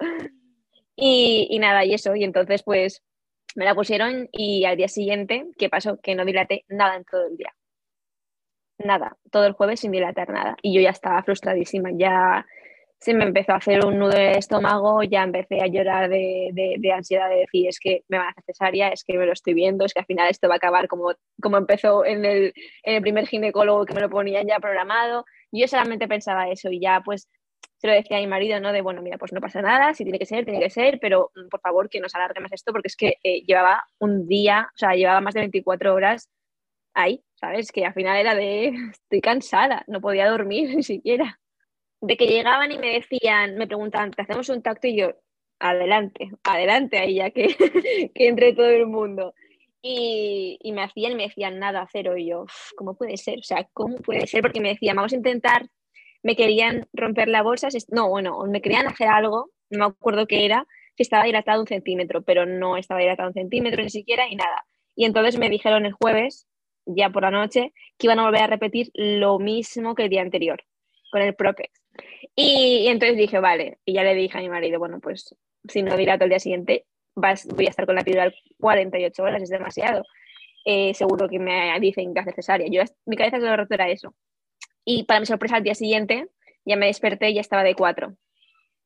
[0.96, 3.04] Y, y nada, y eso, y entonces pues
[3.56, 6.00] me la pusieron y al día siguiente, ¿qué pasó?
[6.02, 7.54] Que no dilaté nada en todo el día.
[8.78, 10.58] Nada, todo el jueves sin dilatar nada.
[10.62, 12.46] Y yo ya estaba frustradísima, ya
[13.06, 16.50] se me empezó a hacer un nudo en el estómago, ya empecé a llorar de,
[16.54, 19.34] de, ansiedad de decir, es que me va a hacer cesárea, es que me lo
[19.34, 22.54] estoy viendo, es que al final esto va a acabar como, como empezó en el,
[22.84, 25.26] en el primer ginecólogo que me lo ponían ya programado
[25.60, 27.30] yo solamente pensaba eso y ya pues
[27.78, 28.72] se lo decía a mi marido, ¿no?
[28.72, 31.32] De, bueno, mira, pues no pasa nada, si tiene que ser, tiene que ser, pero
[31.36, 34.70] mm, por favor que nos alargue más esto porque es que eh, llevaba un día,
[34.74, 36.30] o sea, llevaba más de 24 horas
[36.94, 37.72] ahí, ¿sabes?
[37.72, 41.40] Que al final era de, estoy cansada, no podía dormir ni siquiera.
[42.06, 44.88] De que llegaban y me decían, me preguntaban, ¿te hacemos un tacto?
[44.88, 45.14] Y yo,
[45.60, 47.48] adelante, adelante ahí ya que,
[48.16, 49.34] entre todo el mundo.
[49.82, 52.18] Y, me hacían y me decían nada, cero.
[52.18, 52.46] Y yo,
[52.76, 53.40] ¿cómo puede ser?
[53.40, 54.42] O sea, ¿cómo puede ser?
[54.42, 55.68] Porque me decían, vamos a intentar,
[56.24, 57.68] me querían romper la bolsa.
[57.90, 61.68] No, bueno, me querían hacer algo, no me acuerdo qué era, que estaba dilatado un
[61.68, 64.66] centímetro, pero no estaba dilatado un centímetro ni siquiera y nada.
[64.96, 66.48] Y entonces me dijeron el jueves,
[66.86, 70.22] ya por la noche, que iban a volver a repetir lo mismo que el día
[70.22, 70.64] anterior,
[71.12, 71.85] con el Propex.
[72.36, 75.36] Y, entonces dije, vale, y ya le dije a mi marido, bueno, pues
[75.68, 79.42] si no dilato el día siguiente, vas, voy a estar con la epidural 48 horas,
[79.42, 80.04] es demasiado.
[80.66, 82.68] Eh, seguro que me dicen que es necesaria.
[82.70, 84.16] Yo, mi cabeza se lo era eso.
[84.84, 86.28] Y para mi sorpresa, al día siguiente
[86.66, 88.16] ya me desperté y ya estaba de 4.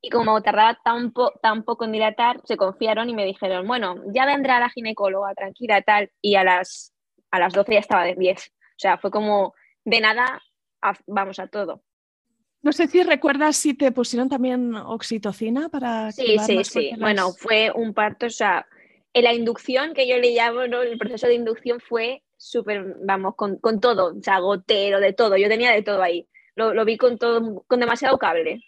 [0.02, 4.26] Y como tardaba tan, tan poco en dilatar, se confiaron y me dijeron, bueno, ya
[4.26, 6.12] vendrá la ginecóloga, tranquila, tal.
[6.22, 6.94] Y a las,
[7.32, 8.48] a las 12 ya estaba de 10.
[8.48, 10.42] O sea, fue como de nada,
[11.08, 11.82] vamos a todo.
[12.62, 16.12] No sé si recuerdas si te pusieron también oxitocina para...
[16.12, 16.92] Sí, sí, sí.
[17.00, 18.66] Bueno, fue un parto, o sea,
[19.14, 20.82] en la inducción que yo le llamo, ¿no?
[20.82, 25.38] el proceso de inducción fue súper, vamos, con, con, todo, o sea, gotero, de todo,
[25.38, 26.28] yo tenía de todo ahí.
[26.56, 28.62] Lo, lo, vi con todo, con demasiado cable.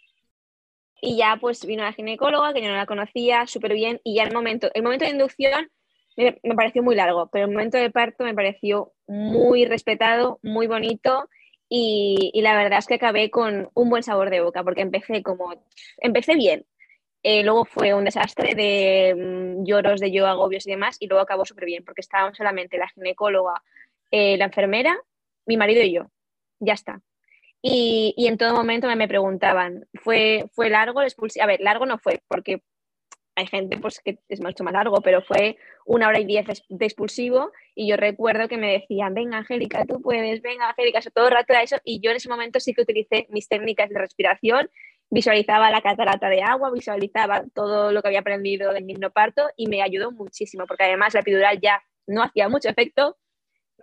[1.01, 4.23] Y ya pues vino la ginecóloga, que yo no la conocía, súper bien, y ya
[4.23, 5.69] el momento, el momento de inducción
[6.15, 10.67] me, me, pareció muy largo, pero el momento de parto me pareció muy respetado, muy
[10.67, 11.27] bonito,
[11.73, 15.53] y, la verdad es que acabé con un buen sabor de boca, porque empecé como,
[15.99, 16.65] empecé bien.
[17.23, 21.21] Eh, luego fue un desastre de mm, lloros, de yo, agobios y demás, y luego
[21.23, 23.63] acabó súper bien, porque estábamos solamente la ginecóloga,
[24.11, 24.99] eh, la enfermera,
[25.45, 26.07] mi marido y yo.
[26.59, 27.01] Ya está.
[27.61, 31.43] Y, y en todo momento me, me preguntaban, ¿fue, ¿fue largo el expulsivo?
[31.43, 32.63] A ver, largo no fue, porque
[33.35, 36.85] hay gente pues, que es mucho más largo, pero fue una hora y diez de
[36.85, 41.29] expulsivo y yo recuerdo que me decían, venga Angélica, tú puedes, venga Angélica, eso, todo
[41.29, 44.69] rato era eso y yo en ese momento sí que utilicé mis técnicas de respiración,
[45.09, 49.67] visualizaba la catarata de agua, visualizaba todo lo que había aprendido del mismo parto y
[49.67, 53.17] me ayudó muchísimo porque además la epidural ya no hacía mucho efecto,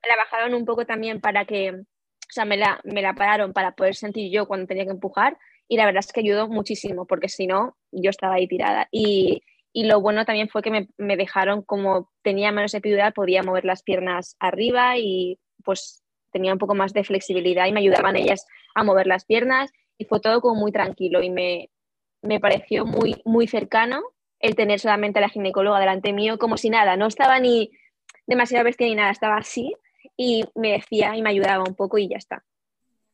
[0.07, 3.72] la bajaron un poco también para que, o sea, me la, me la pararon para
[3.72, 7.28] poder sentir yo cuando tenía que empujar y la verdad es que ayudó muchísimo porque
[7.28, 11.16] si no yo estaba ahí tirada y, y lo bueno también fue que me, me,
[11.16, 16.74] dejaron como tenía menos epidural podía mover las piernas arriba y pues tenía un poco
[16.74, 20.61] más de flexibilidad y me ayudaban ellas a mover las piernas y fue todo como
[20.61, 21.70] muy tranquilo y me,
[22.22, 24.03] me pareció muy, muy cercano
[24.41, 27.70] el tener solamente a la ginecóloga delante mío como si nada, no estaba ni
[28.26, 29.74] demasiado bestia ni nada, estaba así
[30.16, 32.45] y me decía y me ayudaba un poco y ya está.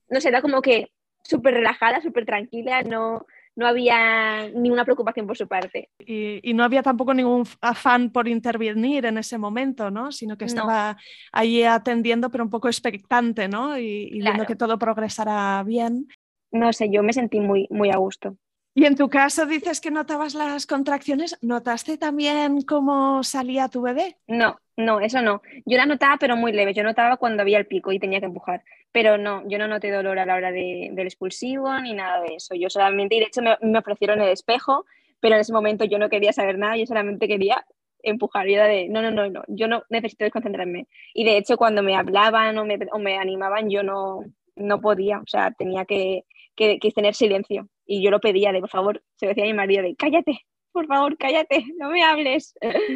[0.09, 0.91] No sé, era como que
[1.23, 5.91] súper relajada, súper tranquila, no, no había ninguna preocupación por su parte.
[5.99, 10.13] Y, no había tampoco ningún afán por intervenir en ese momento, ¿no?
[10.13, 10.97] Sino que estaba
[11.33, 13.79] ahí atendiendo, pero un poco expectante, ¿no?
[13.79, 16.09] Y, viendo que todo progresara bien.
[16.51, 18.37] No sé, yo me sentí muy, muy a gusto.
[18.77, 24.17] Y en tu caso dices que notabas las contracciones, ¿notaste también cómo salía tu bebé?
[24.27, 25.43] No, no, eso no.
[25.65, 26.75] Yo la notaba, pero muy leve.
[26.75, 28.65] Yo notaba cuando había el pico y tenía que empujar.
[28.91, 32.57] Pero no, yo no noté dolor a la hora del expulsivo ni nada de eso.
[32.57, 34.85] Yo solamente, y de hecho me, me, ofrecieron el espejo,
[35.21, 37.65] pero en ese momento yo no quería saber nada, yo solamente quería
[38.03, 38.49] empujar.
[38.49, 40.89] Y era de, no, no, no, no, yo no necesito desconcentrarme.
[41.15, 44.25] Y de hecho cuando me hablaban o me, o me animaban, yo no,
[44.57, 46.25] no podía, o sea, tenía que,
[46.57, 49.83] que tener silencio y yo lo pedía de por favor, se decía a mi marido
[49.83, 52.53] de cállate, por favor, cállate, no me hables.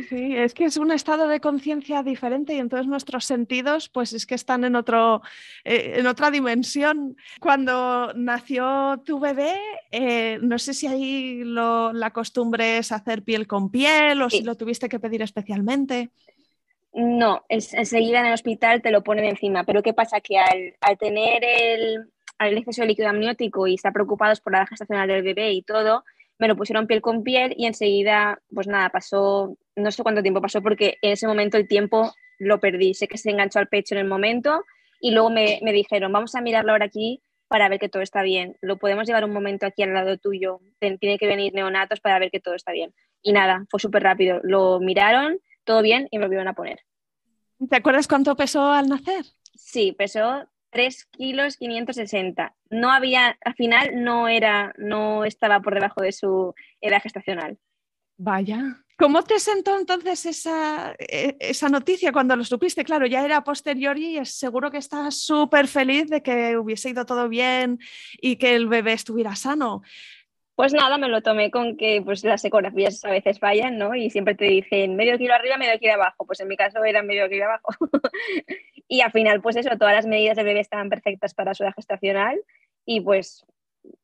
[0.08, 4.26] Sí, es que es un estado de conciencia diferente y entonces nuestros sentidos pues es
[4.26, 5.22] que están en, otro,
[5.64, 7.16] eh, en otra dimensión.
[7.40, 9.54] Cuando nació tu bebé,
[9.92, 14.42] eh, no sé si ahí lo, la costumbre es hacer piel con piel o si
[14.42, 16.10] lo tuviste que pedir especialmente.
[16.92, 20.20] No, enseguida en el hospital te lo ponen encima, pero ¿qué pasa?
[20.20, 24.66] Que al, al tener el, al exceso de líquido amniótico y estar preocupados por la
[24.66, 26.04] gestacional del bebé y todo,
[26.38, 30.40] me lo pusieron piel con piel y enseguida, pues nada, pasó, no sé cuánto tiempo
[30.40, 33.94] pasó porque en ese momento el tiempo lo perdí, sé que se enganchó al pecho
[33.94, 34.64] en el momento
[35.00, 38.22] y luego me, me dijeron, vamos a mirarlo ahora aquí para ver que todo está
[38.22, 42.18] bien, lo podemos llevar un momento aquí al lado tuyo, tiene que venir neonatos para
[42.18, 42.94] ver que todo está bien.
[43.22, 46.80] Y nada, fue súper rápido, lo miraron, todo bien y me lo volvieron a poner.
[47.68, 49.24] ¿Te acuerdas cuánto pesó al nacer?
[49.54, 52.54] Sí, pesó 3 kilos 560.
[52.70, 57.58] No había, al final no era, no estaba por debajo de su edad gestacional.
[58.16, 58.84] Vaya.
[58.98, 62.82] ¿Cómo te sentó entonces esa, e, esa noticia cuando lo supiste?
[62.82, 67.28] Claro, ya era posterior y seguro que estabas súper feliz de que hubiese ido todo
[67.28, 67.78] bien
[68.20, 69.82] y que el bebé estuviera sano.
[70.58, 73.94] Pues nada, me lo tomé con que pues, las ecografías a veces fallan, ¿no?
[73.94, 76.26] Y siempre te dicen medio kilo arriba, medio kilo abajo.
[76.26, 77.68] Pues en mi caso era medio kilo abajo.
[78.88, 81.74] y al final, pues eso, todas las medidas del bebé estaban perfectas para su edad
[81.76, 82.40] gestacional.
[82.84, 83.46] Y pues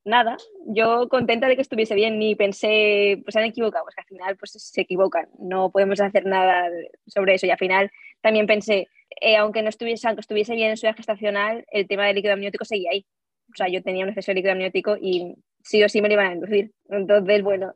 [0.05, 0.37] nada,
[0.69, 4.37] yo contenta de que estuviese bien, ni pensé, pues han equivocado, pues que al final
[4.37, 6.71] pues se equivocan, no podemos hacer nada
[7.09, 7.47] sobre eso.
[7.47, 7.91] Y al final
[8.21, 8.87] también pensé,
[9.21, 12.35] eh, aunque no estuviese, aunque estuviese bien en su edad gestacional, el tema del líquido
[12.35, 13.05] amniótico seguía ahí.
[13.53, 15.35] O sea, yo tenía un exceso de líquido amniótico y
[15.65, 16.71] sí o sí me lo iban a inducir.
[16.89, 17.73] Entonces, bueno.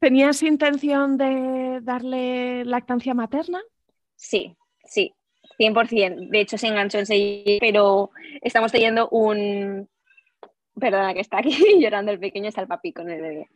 [0.00, 3.60] ¿Tenías intención de darle lactancia materna?
[4.16, 5.14] Sí, sí,
[5.58, 6.30] 100%.
[6.30, 8.10] De hecho, se enganchó enseguida, pero
[8.42, 9.88] estamos teniendo un...
[10.80, 11.50] Perdona que está aquí
[11.80, 13.48] llorando el pequeño, está el papi con el bebé.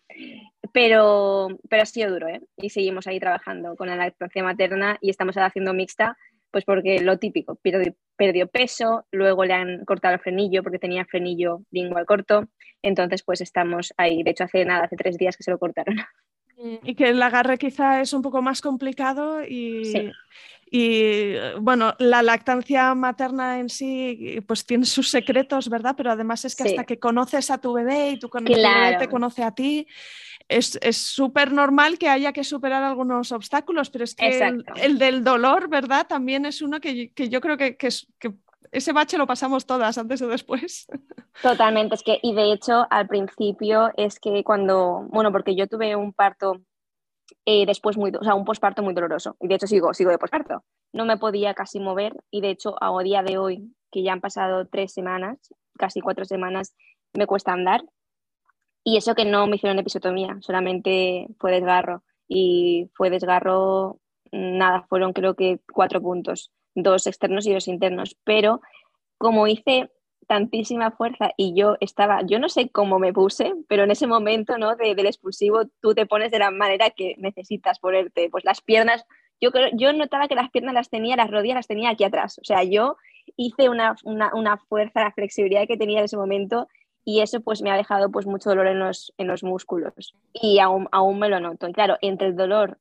[0.73, 2.41] pero, pero ha sido duro, ¿eh?
[2.57, 6.17] Y seguimos ahí trabajando con la lactancia materna y estamos haciendo mixta,
[6.53, 11.05] pues porque lo típico, perdió, perdió peso, luego le han cortado el frenillo porque tenía
[11.07, 12.49] frenillo lingual corto,
[12.83, 15.97] entonces pues estamos ahí, de hecho hace nada, hace tres días que se lo cortaron.
[16.85, 20.13] Y que el agarre quizá es un poco más complicado y,
[20.75, 25.93] y bueno, la lactancia materna en sí pues tiene sus secretos, ¿verdad?
[25.95, 29.43] Pero además es que hasta que conoces a tu bebé y tu, bebé te conoce
[29.43, 29.87] a ti,
[30.49, 35.69] es súper normal que haya que superar algunos obstáculos, pero es que el, del dolor,
[35.69, 36.07] ¿verdad?
[36.07, 38.33] También es uno que, yo creo que, que, que
[38.71, 40.87] ese bache lo pasamos todas antes o después.
[41.43, 45.95] Totalmente, es que, y de hecho al principio es que cuando, bueno, porque yo tuve
[45.97, 46.63] un parto
[47.45, 50.19] eh, después muy, o sea, un posparto muy doloroso, y de hecho sigo, sigo de
[50.19, 54.13] posparto, no me podía casi mover y de hecho a día de hoy, que ya
[54.13, 55.39] han pasado tres semanas,
[55.79, 56.75] casi cuatro semanas,
[57.13, 57.85] me cuesta andar.
[58.85, 62.03] Y eso que no me hicieron episotomía, solamente fue desgarro.
[62.27, 64.01] Y fue desgarro,
[64.33, 68.61] nada, fueron creo que cuatro puntos dos externos y dos internos, pero
[69.19, 69.91] como hice
[70.27, 74.59] tantísima fuerza y yo estaba, yo no sé cómo me puse, pero en ese momento
[74.59, 74.77] ¿no?
[74.77, 79.05] del expulsivo tú te pones de la manera que necesitas ponerte, pues las piernas,
[79.41, 82.45] yo, yo notaba que las piernas las tenía, las rodillas las tenía aquí atrás, o
[82.45, 82.97] sea, yo
[83.37, 86.69] hice una, una, fuerza, la flexibilidad que tenía en ese momento
[87.05, 90.59] y eso pues me ha dejado pues mucho dolor en los, en los músculos y
[90.61, 91.69] aún, aún me lo noto.
[91.69, 92.79] Y claro, entre el dolor,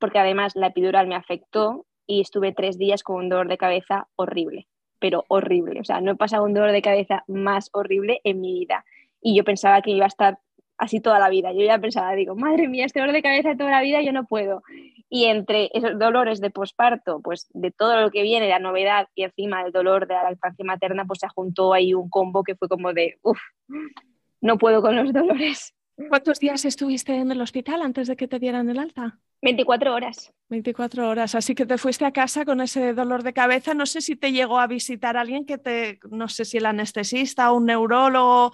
[0.00, 4.08] porque además la epidural me afectó, y estuve tres días con un dolor de cabeza
[4.16, 4.66] horrible,
[4.98, 5.80] pero horrible.
[5.80, 8.84] O sea, no he pasado un dolor de cabeza más horrible en mi vida.
[9.20, 10.38] Y yo pensaba que iba a estar
[10.78, 11.52] así toda la vida.
[11.52, 14.24] Yo ya pensaba, digo, madre mía, este dolor de cabeza toda la vida yo no
[14.24, 14.62] puedo.
[15.10, 19.24] Y entre esos dolores de posparto, pues de todo lo que viene, la novedad y
[19.24, 22.68] encima el dolor de la lactancia materna, pues se juntó ahí un combo que fue
[22.68, 23.40] como de, uff,
[24.40, 25.74] no puedo con los dolores.
[26.08, 29.18] ¿Cuántos días estuviste en el hospital antes de que te dieran el alta?
[29.42, 30.32] 24 horas.
[30.48, 33.74] 24 horas, así que te fuiste a casa con ese dolor de cabeza.
[33.74, 37.50] No sé si te llegó a visitar alguien que te, no sé si el anestesista
[37.50, 38.52] o un neurólogo.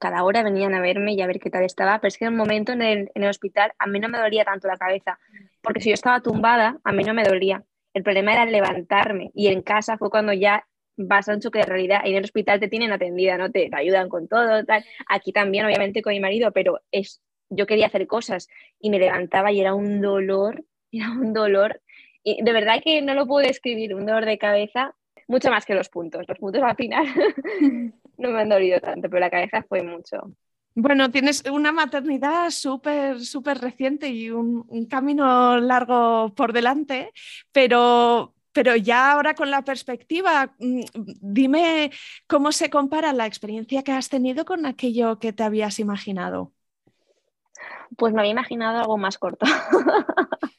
[0.00, 2.32] Cada hora venían a verme y a ver qué tal estaba, pero es que en
[2.32, 5.18] un momento en el, en el hospital a mí no me dolía tanto la cabeza,
[5.62, 7.64] porque si yo estaba tumbada, a mí no me dolía.
[7.92, 10.64] El problema era levantarme y en casa fue cuando ya
[11.06, 13.50] vas a un choque de realidad y en el hospital te tienen atendida, ¿no?
[13.50, 14.84] Te, ayudan con todo, tal.
[15.08, 18.48] Aquí también, obviamente, con mi marido, pero es, yo quería hacer cosas
[18.78, 21.80] y me levantaba y era un dolor, era un dolor.
[22.22, 24.94] Y de verdad que no lo puedo describir, un dolor de cabeza,
[25.26, 26.26] mucho más que los puntos.
[26.28, 27.06] Los puntos al final
[28.18, 30.32] no me han dolido tanto, pero la cabeza fue mucho.
[30.74, 37.12] Bueno, tienes una maternidad súper, súper reciente y un, un, camino largo por delante,
[37.50, 40.80] pero pero ya ahora con la perspectiva, mm,
[41.20, 41.90] dime
[42.26, 46.52] cómo se compara la experiencia que has tenido con aquello que te habías imaginado.
[47.96, 49.46] Pues me había imaginado algo más corto.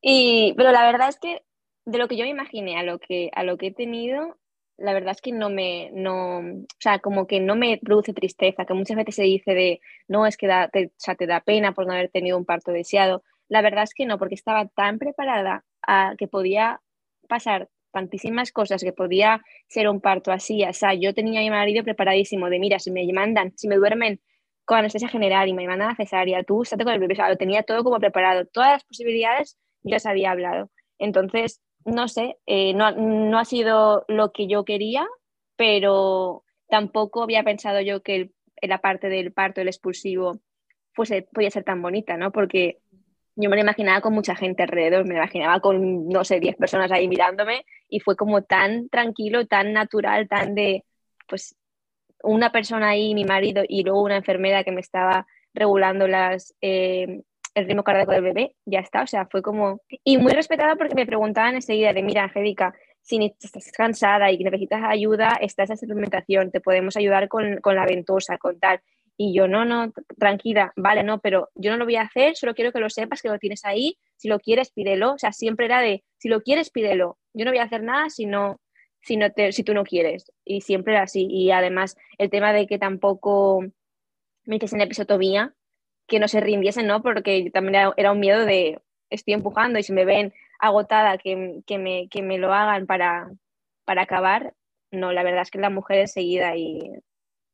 [0.00, 1.42] y, pero la verdad es que
[1.84, 4.36] de lo que yo me imaginé a lo que, a lo que he tenido,
[4.76, 8.64] la verdad es que no me, no, o sea, como que no me produce tristeza,
[8.64, 11.86] que muchas veces se dice de, no, es que da, te, te da pena por
[11.86, 13.24] no haber tenido un parto deseado.
[13.48, 15.64] La verdad es que no, porque estaba tan preparada
[16.18, 16.80] que podía
[17.28, 21.50] pasar tantísimas cosas, que podía ser un parto así, o sea, yo tenía a mi
[21.50, 24.20] marido preparadísimo de, mira, si me mandan, si me duermen
[24.64, 27.30] con anestesia general y me mandan a cesárea, tú estate con el bebé, o sea,
[27.30, 30.70] lo tenía todo como preparado, todas las posibilidades ya se había hablado.
[30.98, 35.06] Entonces, no sé, eh, no, no, ha sido lo que yo quería,
[35.56, 40.38] pero tampoco había pensado yo que la parte del parto, el expulsivo,
[40.92, 42.30] fuese, podía ser tan bonita, ¿no?
[42.32, 42.78] Porque
[43.40, 46.56] yo me lo imaginaba con mucha gente alrededor, me lo imaginaba con, no sé, 10
[46.56, 50.84] personas ahí mirándome y fue como tan tranquilo, tan natural, tan de,
[51.28, 51.54] pues,
[52.24, 55.24] una persona ahí, mi marido, y luego una enfermera que me estaba
[55.54, 57.22] regulando las, eh,
[57.54, 59.82] el ritmo cardíaco del bebé, ya está, o sea, fue como...
[60.02, 64.82] Y muy respetada porque me preguntaban enseguida de, mira, Angélica, si estás cansada y necesitas
[64.84, 68.80] ayuda, está esa suplementación, te podemos ayudar con, con la ventosa, con tal.
[69.20, 72.54] Y yo, no, no, tranquila, vale, no, pero yo no lo voy a hacer, solo
[72.54, 75.14] quiero que lo sepas, que lo tienes ahí, si lo quieres, pídelo.
[75.14, 77.18] O sea, siempre era de, si lo quieres, pídelo.
[77.34, 78.60] Yo no voy a hacer nada si, no,
[79.00, 80.30] si, no te, si tú no quieres.
[80.44, 81.26] Y siempre era así.
[81.28, 83.64] Y además, el tema de que tampoco
[84.44, 85.52] me hiciesen episotomía,
[86.06, 87.02] que no se rindiesen, ¿no?
[87.02, 91.78] Porque también era, un miedo de, estoy empujando y si me ven agotada, que, que,
[91.78, 93.32] me, que me lo hagan para,
[93.84, 94.54] para acabar.
[94.92, 96.92] No, la verdad es que la mujer enseguida y,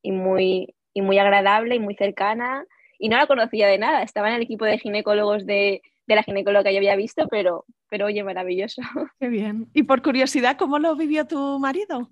[0.03, 2.65] y muy, y muy agradable y muy cercana.
[2.99, 6.23] Y no la conocía de nada, estaba en el equipo de ginecólogos de, de la
[6.23, 8.81] ginecóloga que yo había visto, pero, pero oye, maravilloso.
[9.21, 9.69] Qué bien.
[9.75, 12.11] Y por curiosidad, ¿cómo lo vivió tu marido?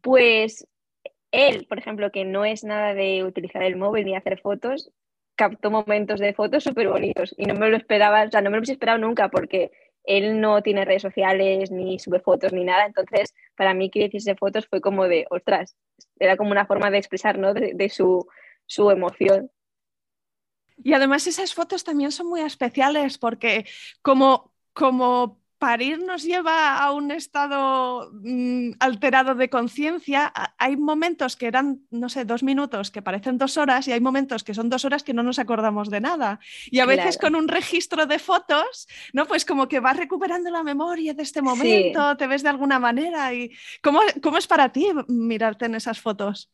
[0.00, 0.66] Pues
[1.32, 4.92] él, por ejemplo, que no es nada de utilizar el móvil ni hacer fotos,
[5.34, 8.56] captó momentos de fotos súper bonitos y no me lo esperaba, o sea, no me
[8.56, 9.72] lo hubiese esperado nunca porque
[10.04, 12.86] él no tiene redes sociales, ni sube fotos, ni nada.
[12.86, 15.76] Entonces, para mí que hiciese fotos fue como de, ostras,
[16.18, 17.54] era como una forma de expresar, ¿no?
[17.54, 18.26] De, su,
[18.66, 19.50] su emoción.
[20.82, 23.66] Y además esas fotos también son muy especiales porque
[24.02, 31.46] como, como parir nos lleva a un estado mm, alterado de conciencia, hay momentos que
[31.46, 34.84] eran, no sé, dos minutos que parecen dos horas y hay momentos que son dos
[34.84, 36.38] horas que no nos acordamos de nada.
[36.70, 39.24] Y a veces con un registro de fotos, ¿no?
[39.24, 43.32] Pues como que vas recuperando la memoria de este momento, te ves de alguna manera.
[43.32, 43.50] Y
[43.82, 46.53] ¿cómo, ¿Cómo es para ti mirarte en esas fotos?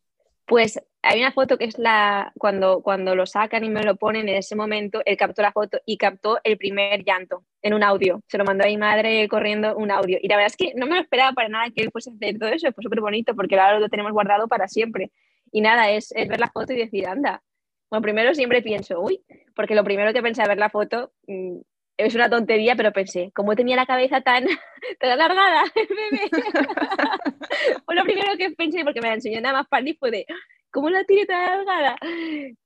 [0.50, 4.28] Pues hay una foto que es la cuando, cuando lo sacan y me lo ponen
[4.28, 8.20] en ese momento, él captó la foto y captó el primer llanto en un audio.
[8.26, 10.18] Se lo mandó a mi madre corriendo un audio.
[10.20, 12.14] Y la verdad es que no me lo esperaba para nada que él fuese a
[12.14, 12.66] hacer todo eso.
[12.72, 15.12] Fue súper bonito porque ahora lo tenemos guardado para siempre.
[15.52, 17.44] Y nada, es, ver la foto y decir, anda.
[17.88, 19.24] Bueno, primero siempre pienso, uy,
[19.54, 21.58] porque lo primero que pensé al ver la foto mm,
[22.06, 24.44] es una tontería, pero pensé, ¿cómo tenía la cabeza tan,
[24.98, 26.30] tan alargada el bebé?
[27.84, 30.26] fue lo primero que pensé, porque me la enseñó nada más Pani, fue de,
[30.70, 31.96] ¿cómo la tiene tan alargada?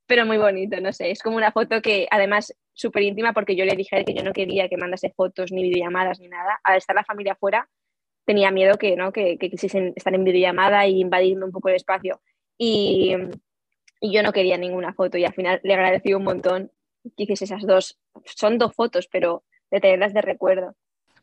[0.07, 3.65] Pero muy bonito, no sé, es como una foto que además súper íntima, porque yo
[3.65, 6.59] le dije que yo no quería que mandase fotos, ni videollamadas, ni nada.
[6.63, 7.69] Al estar la familia afuera,
[8.25, 9.11] tenía miedo que, ¿no?
[9.11, 12.21] que, que quisiesen estar en videollamada y invadirme un poco el espacio.
[12.57, 13.15] Y,
[14.01, 16.71] y yo no quería ninguna foto y al final le agradecí un montón
[17.15, 20.75] que esas dos, son dos fotos, pero de tenerlas de recuerdo.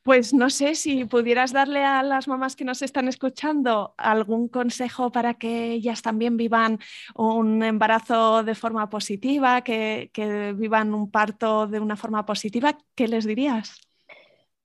[0.03, 5.13] Pues no sé si pudieras darle a las mamás que nos están escuchando algún consejo
[5.13, 6.81] para que ellas también vivan
[7.15, 13.07] un embarazo de forma positiva, que, que vivan un parto de una forma positiva, ¿qué
[13.07, 13.81] les dirías?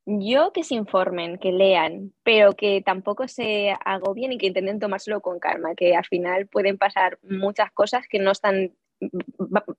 [0.08, 5.22] Yo que se informen, que lean, pero que tampoco se agobien y que intenten tomárselo
[5.22, 8.72] con calma, que al final pueden pasar muchas cosas que no están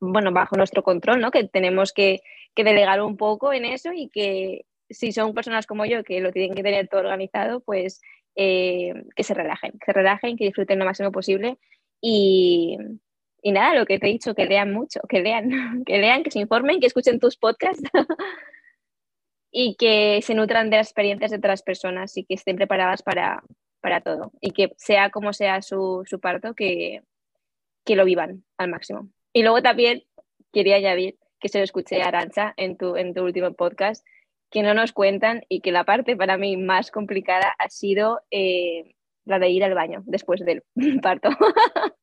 [0.00, 1.30] bueno, bajo nuestro control, ¿no?
[1.30, 2.20] Que tenemos que,
[2.54, 6.56] delegar un poco en eso y que si son personas como yo que lo tienen
[6.56, 8.00] que tener todo organizado, pues
[8.34, 11.58] eh, que se relajen, que relajen, que disfruten lo máximo posible
[12.00, 12.76] y,
[13.44, 15.50] nada, lo que te he dicho, que lean mucho, que lean,
[15.86, 17.88] que lean, que se informen, que escuchen tus podcasts
[19.52, 23.42] y que se nutran de las experiencias de otras personas y que estén preparadas para,
[24.04, 27.02] todo y que sea como sea su, su parto, que,
[27.88, 29.08] que lo vivan al máximo.
[29.32, 30.04] Y luego también
[30.52, 34.06] quería añadir que se lo escuché a Arancha en tu, en tu último podcast,
[34.50, 38.94] que no nos cuentan y que la parte para mí más complicada ha sido eh,
[39.24, 40.62] la de ir al baño después del
[41.02, 41.30] parto.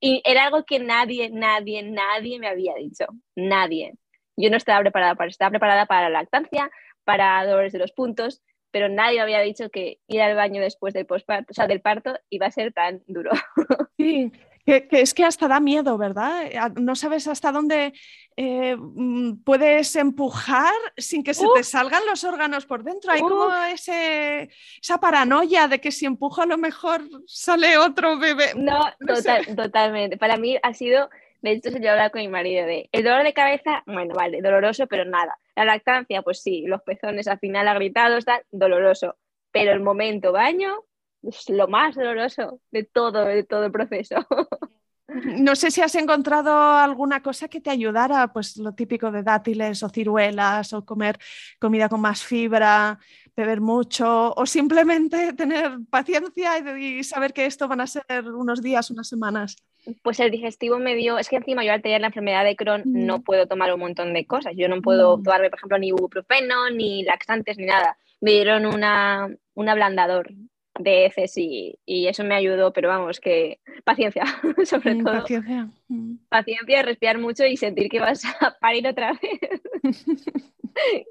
[0.00, 3.06] y era algo que nadie, nadie, nadie me había dicho.
[3.36, 3.92] Nadie.
[4.36, 6.68] Yo no estaba preparada para estaba preparada para la lactancia,
[7.04, 10.94] para dolores de los puntos, pero nadie me había dicho que ir al baño después
[10.94, 13.30] del postparto, o sea, del parto iba a ser tan duro.
[13.98, 14.30] Sí,
[14.68, 16.46] que, es que hasta da miedo, ¿verdad?
[16.46, 17.94] Eh, no sabes hasta dónde
[18.36, 23.10] eh, mm, puedes empujar sin que se te salgan los órganos por dentro.
[23.12, 24.50] Hay como ese,
[24.80, 28.52] esa paranoia de que si empujo a lo mejor sale otro bebé.
[28.56, 28.84] No,
[29.56, 30.18] totalmente.
[30.18, 31.08] Para mí ha sido,
[31.40, 34.86] de hecho, yo hablaba con mi marido de el dolor de cabeza, bueno, vale, doloroso,
[34.86, 35.38] pero nada.
[35.56, 39.16] La lactancia, pues sí, los pezones al final agritados, tal, doloroso.
[39.50, 40.84] Pero el momento baño,
[41.22, 44.16] es lo más doloroso de todo, de todo el proceso.
[45.08, 49.82] No sé si has encontrado alguna cosa que te ayudara, pues lo típico de dátiles
[49.82, 51.18] o ciruelas o comer
[51.58, 52.98] comida con más fibra,
[53.34, 58.04] beber mucho o simplemente tener paciencia y saber que esto van a ser
[58.34, 59.56] unos días, unas semanas.
[60.02, 62.82] Pues el digestivo me dio, es que encima yo al tener la enfermedad de Crohn
[62.84, 63.22] no mm.
[63.22, 64.52] puedo tomar un montón de cosas.
[64.56, 65.22] Yo no puedo mm.
[65.22, 67.96] tomarme, por ejemplo, ni ibuprofeno, ni laxantes, ni nada.
[68.20, 70.34] Me dieron una, un ablandador
[70.78, 74.24] de heces y, eso me ayudó, pero vamos, que paciencia,
[74.64, 75.20] sobre mm, todo.
[75.20, 75.68] Paciencia.
[75.88, 76.14] Mm.
[76.28, 79.62] Paciencia, respirar mucho y sentir que vas a parir otra vez.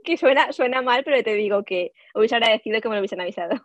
[0.04, 3.56] que suena, suena mal, pero te digo que hubiese agradecido que me lo hubiesen avisado.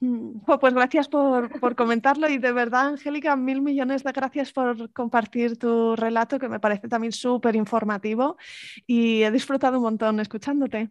[0.00, 4.90] Mm, pues gracias por, por, comentarlo y de verdad, Angélica, mil millones de gracias por
[4.94, 8.38] compartir tu relato que me parece también súper informativo
[8.86, 10.88] y he disfrutado un montón escuchándote.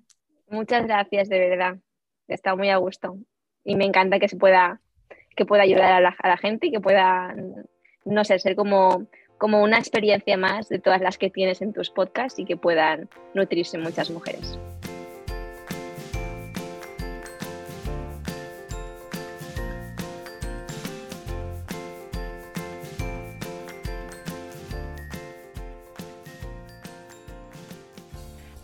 [0.47, 1.77] Muchas gracias, de verdad.
[2.27, 3.17] He estado muy a gusto
[3.63, 4.81] y me encanta que se pueda,
[5.35, 7.35] que pueda ayudar a la, gente y que pueda,
[8.05, 9.07] no sé, ser como,
[9.37, 13.09] como una experiencia más de todas las que tienes en tus podcasts y que puedan
[13.33, 14.59] nutrirse muchas mujeres.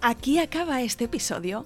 [0.08, 1.66] Aquí acaba este episodio